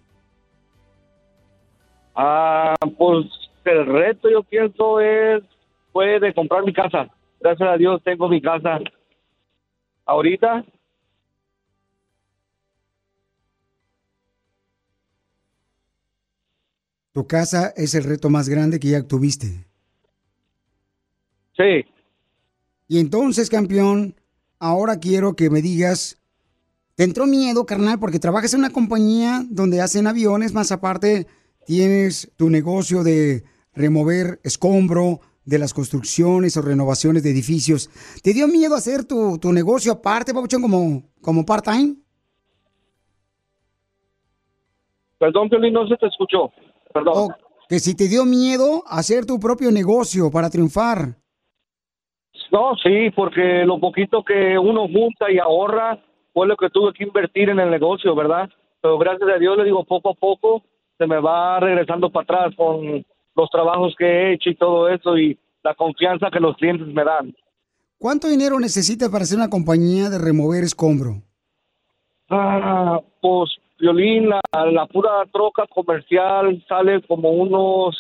[2.15, 3.27] Ah, pues
[3.65, 5.43] el reto yo pienso es
[5.91, 7.09] fue de comprar mi casa.
[7.39, 8.79] Gracias a Dios tengo mi casa.
[10.05, 10.63] Ahorita
[17.15, 19.65] Tu casa es el reto más grande que ya tuviste.
[21.55, 21.85] Sí.
[22.89, 24.15] Y entonces, campeón,
[24.59, 26.17] ahora quiero que me digas,
[26.95, 27.99] ¿te entró miedo, carnal?
[27.99, 31.25] Porque trabajas en una compañía donde hacen aviones, más aparte
[31.65, 33.43] tienes tu negocio de
[33.73, 37.89] remover escombro de las construcciones o renovaciones de edificios.
[38.23, 41.95] ¿Te dio miedo hacer tu, tu negocio aparte, Pabuchón, como, como part-time?
[45.17, 46.51] Perdón, Piolín, no se te escuchó.
[46.93, 47.33] Perdón.
[47.69, 51.15] Que si te dio miedo hacer tu propio negocio para triunfar.
[52.51, 55.99] No, sí, porque lo poquito que uno junta y ahorra
[56.33, 58.49] fue lo que tuve que invertir en el negocio, ¿verdad?
[58.81, 60.63] Pero gracias a Dios, le digo, poco a poco
[60.97, 65.17] se me va regresando para atrás con los trabajos que he hecho y todo eso
[65.17, 67.35] y la confianza que los clientes me dan.
[67.97, 71.21] ¿Cuánto dinero necesitas para hacer una compañía de remover escombro?
[72.29, 74.41] Ah, pues, Violín, la,
[74.71, 77.95] la pura troca comercial sale como unos,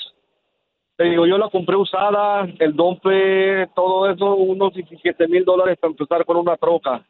[0.97, 5.91] te digo, yo la compré usada, el dompe, todo eso, unos 17 mil dólares para
[5.91, 7.05] empezar con una troca.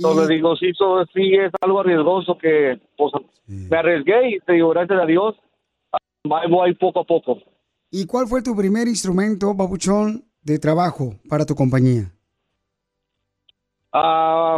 [0.00, 3.12] Entonces le digo, sí, eso sí es algo arriesgoso que pues,
[3.46, 5.36] me arriesgué y te digo, gracias a Dios,
[6.24, 7.38] voy poco a poco.
[7.90, 12.10] ¿Y cuál fue tu primer instrumento, Papuchón, de trabajo para tu compañía?
[13.92, 14.56] Ah,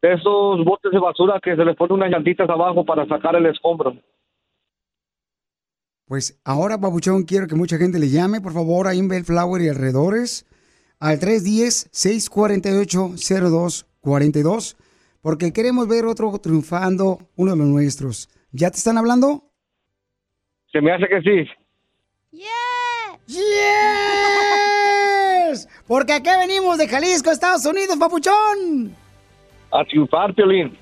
[0.00, 3.44] de esos botes de basura que se les pone unas llantitas abajo para sacar el
[3.44, 3.94] escombro.
[6.06, 9.68] Pues ahora, Papuchón, quiero que mucha gente le llame, por favor, ahí en Bellflower y
[9.68, 10.46] alrededores,
[11.00, 11.18] al
[14.04, 14.76] 310-648-0242,
[15.20, 18.28] porque queremos ver otro triunfando, uno de los nuestros.
[18.52, 19.50] ¿Ya te están hablando?
[20.70, 21.50] Se me hace que sí.
[23.26, 23.38] ¡Yes!
[25.86, 28.94] Porque aquí venimos de Jalisco, Estados Unidos, Papuchón.
[29.70, 30.76] A triunfar, Piolín.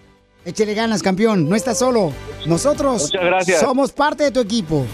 [0.45, 1.49] Échale ganas, campeón.
[1.49, 2.13] No estás solo.
[2.47, 3.61] Nosotros Muchas gracias.
[3.61, 4.85] somos parte de tu equipo.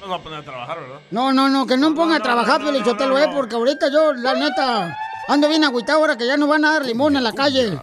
[0.00, 1.00] Nos va a poner a trabajar, ¿verdad?
[1.12, 4.34] No, no, no, que no me ponga a trabajar, Pelichotelo, eh, porque ahorita yo, la
[4.34, 4.96] neta,
[5.28, 7.78] ando bien agüitado ahora que ya no van a dar limón en la calle.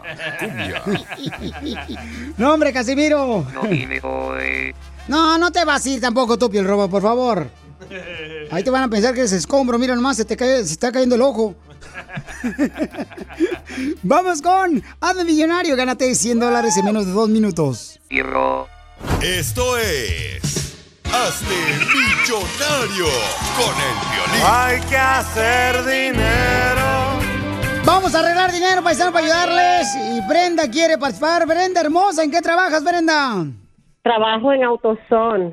[2.38, 3.46] no, hombre, Casimiro.
[5.08, 7.50] No, no te vas a ir tampoco tú, Piel Robo, por favor.
[8.52, 10.92] Ahí te van a pensar que eres escombro, mira nomás, se te cae, se está
[10.92, 11.56] cayendo el ojo.
[14.04, 18.00] Vamos con Hazme Millonario, gánate 100 dólares en menos de dos minutos.
[19.22, 20.76] Esto es.
[21.06, 21.56] Hazte
[21.90, 23.08] millonario
[23.58, 24.46] con el violín.
[24.46, 26.99] Hay que hacer dinero.
[27.92, 29.88] Vamos a arreglar dinero, paisano, para ayudarles.
[29.96, 31.48] Y Brenda quiere participar.
[31.48, 33.46] Brenda, hermosa, ¿en qué trabajas, Brenda?
[34.04, 35.46] Trabajo en AutoZone.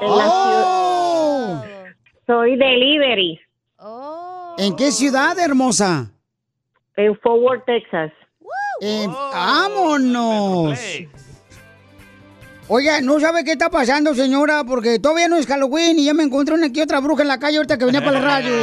[0.00, 1.60] En la Oh.
[1.62, 1.84] ciudad.
[2.26, 3.38] Soy delivery.
[4.56, 6.10] ¿En qué ciudad, hermosa?
[6.96, 8.10] En Forward, Texas.
[8.80, 10.78] En- ¡Vámonos!
[12.68, 14.64] Oiga, ¿no sabe qué está pasando, señora?
[14.64, 17.38] Porque todavía no es Halloween y ya me encontré una aquí otra bruja en la
[17.38, 18.54] calle ahorita que venía para la radio.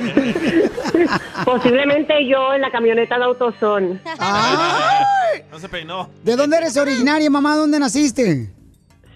[1.44, 4.00] Posiblemente yo en la camioneta de AutoZone.
[5.50, 6.08] No se peinó.
[6.22, 7.56] ¿De dónde eres originaria, mamá?
[7.56, 8.50] ¿Dónde naciste?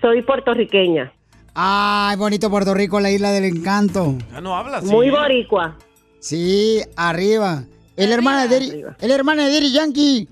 [0.00, 1.12] Soy puertorriqueña.
[1.54, 4.14] Ay, bonito Puerto Rico, la isla del encanto.
[4.30, 4.84] Ya no hablas.
[4.84, 5.76] Muy boricua.
[6.20, 7.64] Sí, arriba.
[7.96, 10.28] El hermano de Eri, el hermano de Eri Yankee.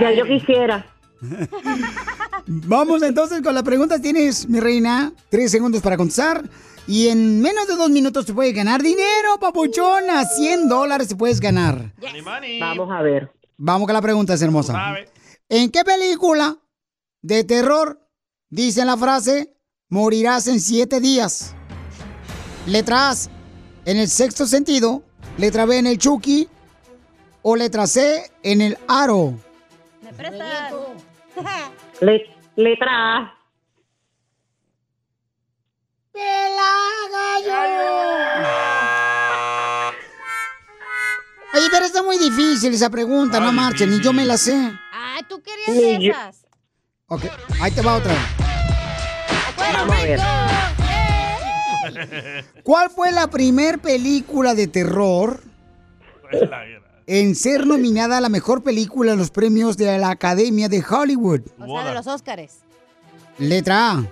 [0.00, 0.86] Ya yo quisiera.
[2.46, 4.00] Vamos entonces con las preguntas.
[4.00, 6.42] Tienes, mi reina, tres segundos para contestar.
[6.86, 10.10] Y en menos de dos minutos te puedes ganar dinero, papuchón.
[10.10, 11.92] A 100 dólares te puedes ganar.
[12.60, 13.32] Vamos a ver.
[13.56, 14.72] Vamos con la pregunta, es hermosa.
[15.48, 16.56] ¿En qué película
[17.20, 18.00] de terror
[18.50, 19.54] dice la frase
[19.88, 21.54] morirás en siete días?
[22.66, 23.14] Letra A,
[23.84, 25.02] en el sexto sentido.
[25.38, 26.48] Letra B, en el Chucky.
[27.42, 29.34] O letra C, en el aro.
[30.02, 30.72] ¿Me prestas?
[32.00, 32.26] Le-
[32.56, 33.34] letra A.
[41.54, 44.54] Oye, pero está muy difícil esa pregunta, no marchen, ni yo me la sé.
[44.92, 46.46] Ay, tú querías Ni yo- esas.
[47.08, 47.24] Ok,
[47.60, 48.14] ahí te va otra.
[49.58, 50.20] Vamos a ver.
[52.62, 55.40] ¿Cuál fue la primer película de terror
[57.06, 61.40] en ser nominada a la mejor película en los premios de la Academia de Hollywood?
[61.58, 62.60] O sea, de los Óscares.
[63.38, 64.04] Letra A.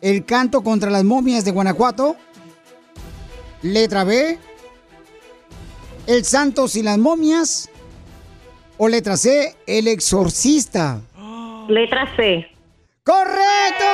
[0.00, 2.16] El canto contra las momias de Guanajuato.
[3.62, 4.38] Letra B.
[6.06, 7.68] El Santos y las momias.
[8.78, 9.56] O letra C.
[9.66, 11.00] El exorcista.
[11.68, 12.46] Letra C.
[13.02, 13.84] ¡Correcto!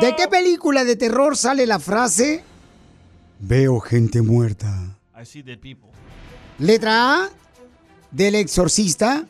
[0.00, 2.42] ¿De qué película de terror sale la frase?
[3.38, 4.98] Veo gente muerta.
[5.20, 5.90] I see dead people.
[6.58, 7.28] Letra A,
[8.10, 9.24] del exorcista.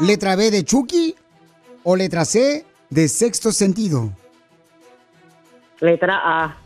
[0.00, 1.14] Letra B, de Chucky.
[1.84, 4.10] O letra C, de sexto sentido.
[5.80, 6.56] Letra A.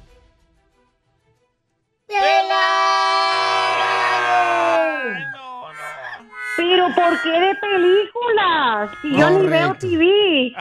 [6.57, 8.91] Pero ¿por qué de películas?
[9.01, 9.87] Si yo ni veo Correcto.
[9.89, 10.53] TV.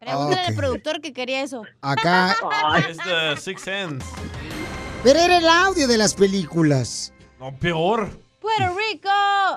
[0.00, 0.48] Pregúntale Ok.
[0.48, 1.62] al productor que quería eso.
[1.82, 2.36] Acá.
[2.88, 4.06] Es the Six Sense.
[5.04, 7.12] Pero era el audio de las películas.
[7.38, 8.10] No, peor.
[8.40, 9.08] Puerto Rico.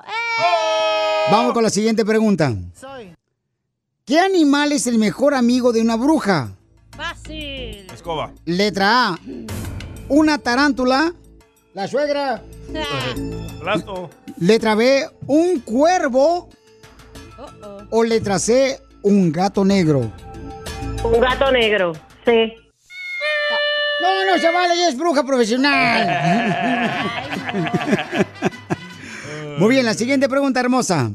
[0.08, 1.32] ¡Eh!
[1.32, 2.54] Vamos con la siguiente pregunta.
[4.06, 6.52] ¿Qué animal es el mejor amigo de una bruja?
[6.96, 7.88] Fácil.
[7.94, 8.32] Escoba.
[8.46, 9.20] Letra A,
[10.10, 11.14] una tarántula.
[11.74, 12.42] La suegra.
[13.62, 14.10] Plasto.
[14.40, 16.50] Letra B, un cuervo.
[17.90, 20.12] O letra C, un gato negro.
[21.04, 21.94] Un gato negro.
[22.26, 22.54] Sí.
[24.02, 26.10] No, no se vale, ella es bruja profesional.
[29.58, 31.12] Muy bien, la siguiente pregunta hermosa.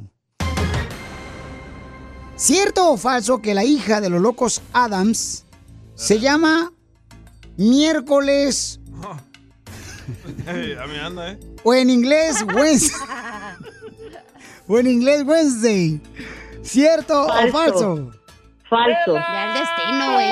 [2.37, 5.45] ¿Cierto o falso que la hija de los locos Adams
[5.95, 6.73] se llama
[7.57, 8.79] miércoles
[10.47, 11.39] Hey, a mí anda, ¿eh?
[11.65, 13.01] o en inglés Wednesday?
[14.69, 16.01] o en inglés Wednesday.
[16.63, 18.13] ¿Cierto o Falso.
[18.69, 19.15] falso?
[19.15, 20.29] Ya el destino, güey.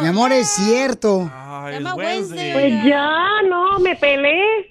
[0.00, 1.30] Mi amor, es cierto.
[1.70, 2.52] Llama Wednesday.
[2.52, 4.70] Pues ya, no, me pelé.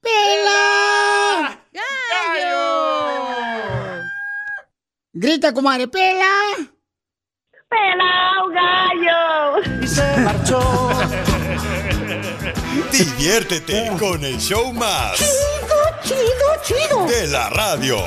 [0.00, 1.58] ¡Pela!
[2.32, 4.02] ¡Gallo!
[5.12, 6.30] Grita, comadre, ¡pela!
[7.68, 9.82] ¡Pelao, gallo!
[9.82, 10.60] Y se marchó.
[12.92, 15.16] Diviértete con el show más.
[15.18, 17.06] Chido, chido, chido.
[17.06, 17.98] De la radio.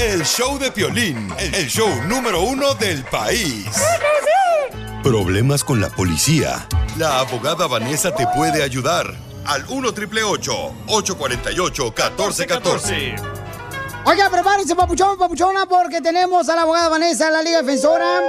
[0.00, 3.66] El show de Piolín, el show número uno del país.
[5.08, 6.68] Problemas con la policía.
[6.98, 9.06] La abogada Vanessa te puede ayudar.
[9.46, 13.16] Al 1 triple 848 1414.
[14.04, 18.20] Oiga, prepárense, papuchón, papuchona, porque tenemos a la abogada Vanessa de la Liga Defensora.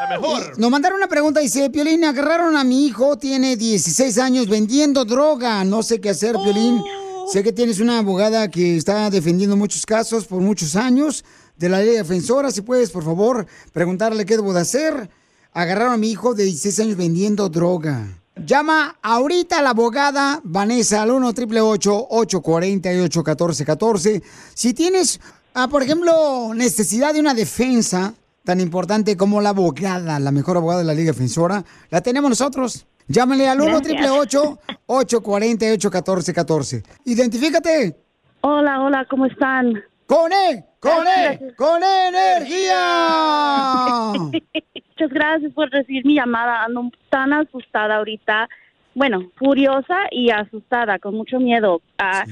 [0.00, 0.58] La mejor.
[0.58, 5.62] Nos mandaron una pregunta, dice, Piolín, agarraron a mi hijo, tiene 16 años, vendiendo droga.
[5.62, 6.82] No sé qué hacer, Piolín.
[7.30, 11.24] Sé que tienes una abogada que está defendiendo muchos casos por muchos años
[11.56, 12.50] de la Liga Defensora.
[12.50, 15.08] Si puedes, por favor, preguntarle qué debo de hacer.
[15.54, 18.08] Agarraron a mi hijo de 16 años vendiendo droga.
[18.44, 24.22] Llama ahorita a la abogada Vanessa al 1 888 848 1414
[24.52, 25.20] Si tienes,
[25.54, 30.80] ah, por ejemplo, necesidad de una defensa tan importante como la abogada, la mejor abogada
[30.80, 32.84] de la Liga Defensora, la tenemos nosotros.
[33.06, 34.10] Llámale al 1 Gracias.
[34.10, 37.96] 888 848 1414 Identifícate.
[38.40, 39.72] Hola, hola, ¿cómo están?
[40.06, 40.66] ¡Con E!
[40.80, 41.54] ¡Con E!
[41.56, 42.72] ¡Con energía!
[44.96, 46.62] Muchas gracias por recibir mi llamada.
[46.62, 48.48] Ando tan asustada ahorita.
[48.94, 51.82] Bueno, furiosa y asustada, con mucho miedo.
[51.98, 52.24] Ah,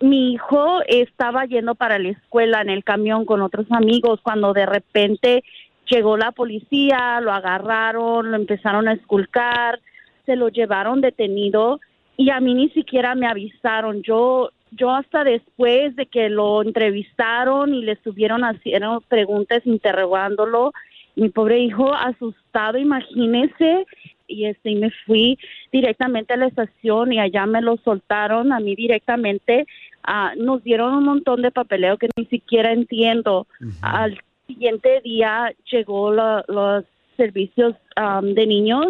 [0.00, 4.66] Mi hijo estaba yendo para la escuela en el camión con otros amigos cuando de
[4.66, 5.42] repente
[5.86, 9.80] llegó la policía, lo agarraron, lo empezaron a esculcar,
[10.26, 11.80] se lo llevaron detenido
[12.18, 14.02] y a mí ni siquiera me avisaron.
[14.02, 20.72] Yo yo hasta después de que lo entrevistaron y le estuvieron haciendo preguntas interrogándolo,
[21.18, 23.86] mi pobre hijo asustado, imagínese,
[24.26, 25.38] y este me fui
[25.72, 29.66] directamente a la estación y allá me lo soltaron a mí directamente.
[30.02, 33.46] Ah, nos dieron un montón de papeleo que ni siquiera entiendo.
[33.82, 36.84] Al siguiente día llegó la- los
[37.16, 38.86] servicios am, de niños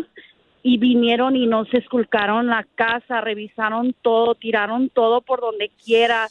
[0.62, 6.26] y vinieron y nos esculcaron la casa, revisaron todo, tiraron todo por donde quiera.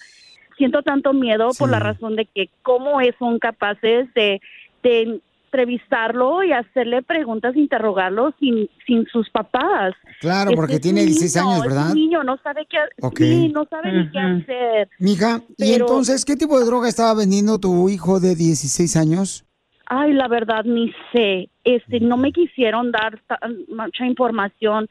[0.57, 4.41] Siento tanto miedo por la razón de que cómo es- son capaces de,
[4.83, 9.93] de entrevistarlo y hacerle preguntas, interrogarlo sin, sin sus papás.
[10.19, 11.93] Claro, Este porque tiene un 16 niño, años, es un ¿verdad?
[11.93, 13.17] niño no sabe qué, Ok.
[13.19, 14.89] sí, no sabe ni qué hacer.
[14.99, 19.45] Mija, ¿y Pero- entonces qué tipo de droga estaba vendiendo tu hijo de 16 años?
[19.85, 21.49] Ay, la verdad ni sé.
[21.63, 24.87] Este, no me quisieron dar tan- mucha información,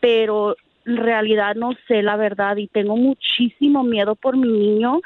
[0.00, 0.56] pero
[0.86, 5.00] en realidad no sé la verdad y tengo muchísimo miedo por mi niño.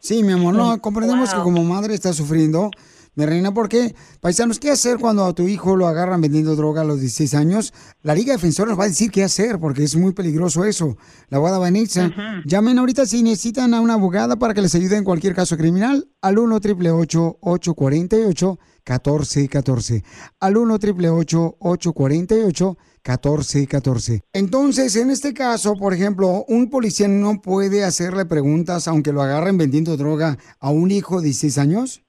[0.00, 1.44] Sí, mi amor, no, comprendemos que Wow.
[1.44, 2.70] como madre está sufriendo,
[3.14, 6.84] mi reina, porque, paisanos, ¿qué hacer cuando a tu hijo lo agarran vendiendo droga a
[6.84, 7.74] los 16 años?
[8.02, 10.96] La Liga Defensora nos va a decir qué hacer, porque es muy peligroso eso.
[11.28, 12.10] La abogada Vanessa,
[12.46, 16.08] llamen ahorita si necesitan a una abogada para que les ayude en cualquier caso criminal
[16.22, 20.04] al 1 888 848 1414
[20.40, 27.84] Al 1 888 848 1414 Entonces, en este caso, por ejemplo, un policía no puede
[27.84, 32.02] hacerle preguntas aunque lo agarren vendiendo droga a un hijo de 16 años.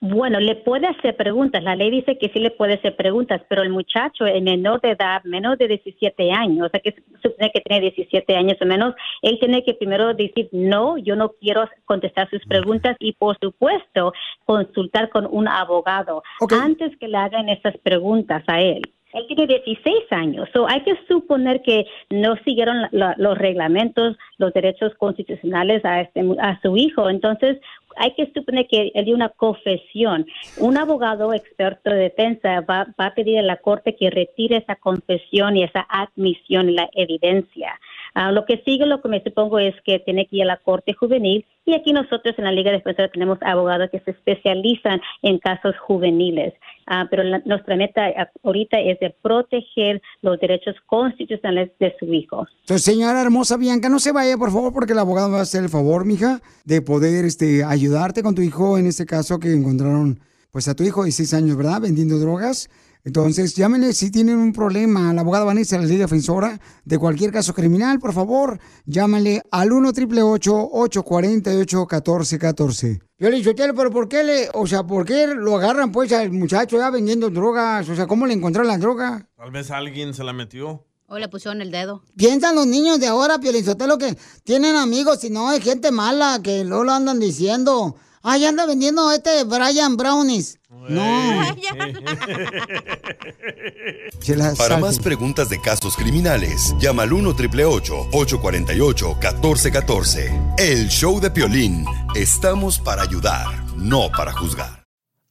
[0.00, 1.62] Bueno, le puede hacer preguntas.
[1.62, 4.90] La ley dice que sí le puede hacer preguntas, pero el muchacho en menor de
[4.90, 8.94] edad, menos de 17 años, o sea que supone que tiene 17 años o menos,
[9.22, 14.12] él tiene que primero decir, no, yo no quiero contestar sus preguntas y, por supuesto,
[14.44, 16.22] consultar con un abogado
[16.60, 18.82] antes que le hagan esas preguntas a él.
[19.12, 24.14] Él tiene 16 años, so hay que suponer que no siguieron la- la- los reglamentos,
[24.36, 27.08] los derechos constitucionales a, este, a su hijo.
[27.08, 27.56] Entonces,
[27.96, 30.26] hay que suponer que él dio una confesión.
[30.58, 34.76] Un abogado experto de defensa va, va a pedir a la corte que retire esa
[34.76, 37.78] confesión y esa admisión y la evidencia.
[38.18, 40.56] Ah, lo que sigue, lo que me supongo es que tiene que ir a la
[40.56, 45.38] corte juvenil y aquí nosotros en la Liga Defensora tenemos abogados que se especializan en
[45.38, 46.54] casos juveniles.
[46.86, 52.46] Ah, pero nuestra meta ah, ahorita es de proteger los derechos constitucionales de su hijo.
[52.62, 55.64] Entonces, señora hermosa Bianca, no se vaya, por favor, porque el abogado va a hacer
[55.64, 60.20] el favor, mija, de poder este, ayudarte con tu hijo, en este caso que encontraron,
[60.52, 61.82] pues a tu hijo de 16 años, ¿verdad?
[61.82, 62.70] Vendiendo drogas.
[63.06, 67.30] Entonces, llámenle si tienen un problema a la abogada Vanessa, la ley defensora de cualquier
[67.30, 74.08] caso criminal, por favor, llámale al 1 888 848 1414 Yo le dije, pero ¿por
[74.08, 77.88] qué le, o sea, por qué lo agarran pues al muchacho ya vendiendo drogas?
[77.88, 79.28] O sea, ¿cómo le encontraron la droga?
[79.36, 80.84] Tal vez alguien se la metió.
[81.06, 82.02] O le pusieron el dedo.
[82.16, 86.64] Piensan los niños de ahora, Piolizotelo, que tienen amigos y no hay gente mala que
[86.64, 87.94] luego lo andan diciendo.
[88.28, 90.58] Ay, anda vendiendo este Brian Brownies.
[90.88, 90.90] No.
[94.58, 101.84] Para más preguntas de casos criminales, llama al 1 848 1414 El show de Piolín.
[102.16, 103.46] Estamos para ayudar,
[103.76, 104.82] no para juzgar.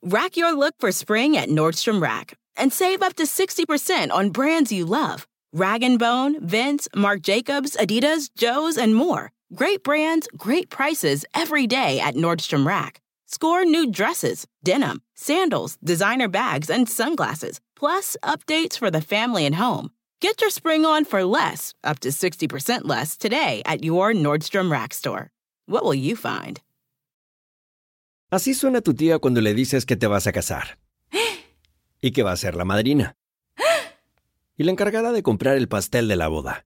[0.02, 4.72] Rack your look for spring at Nordstrom Rack and save up to 60% on brands
[4.72, 5.28] you love.
[5.52, 9.32] Rag & Bone, Vince, Marc Jacobs, Adidas, Joe's, and more.
[9.56, 13.00] Great brands, great prices every day at Nordstrom Rack.
[13.26, 19.56] Score new dresses, denim, sandals, designer bags, and sunglasses, plus updates for the family and
[19.56, 19.92] home.
[20.20, 24.94] Get your spring on for less, up to 60% less, today at your Nordstrom Rack
[24.94, 25.32] store.
[25.68, 26.60] What will you find?
[28.32, 30.78] Así suena tu tía cuando le dices que te vas a casar.
[32.02, 33.16] Y que va a ser la madrina.
[34.58, 36.66] Y la encargada de comprar el pastel de la boda.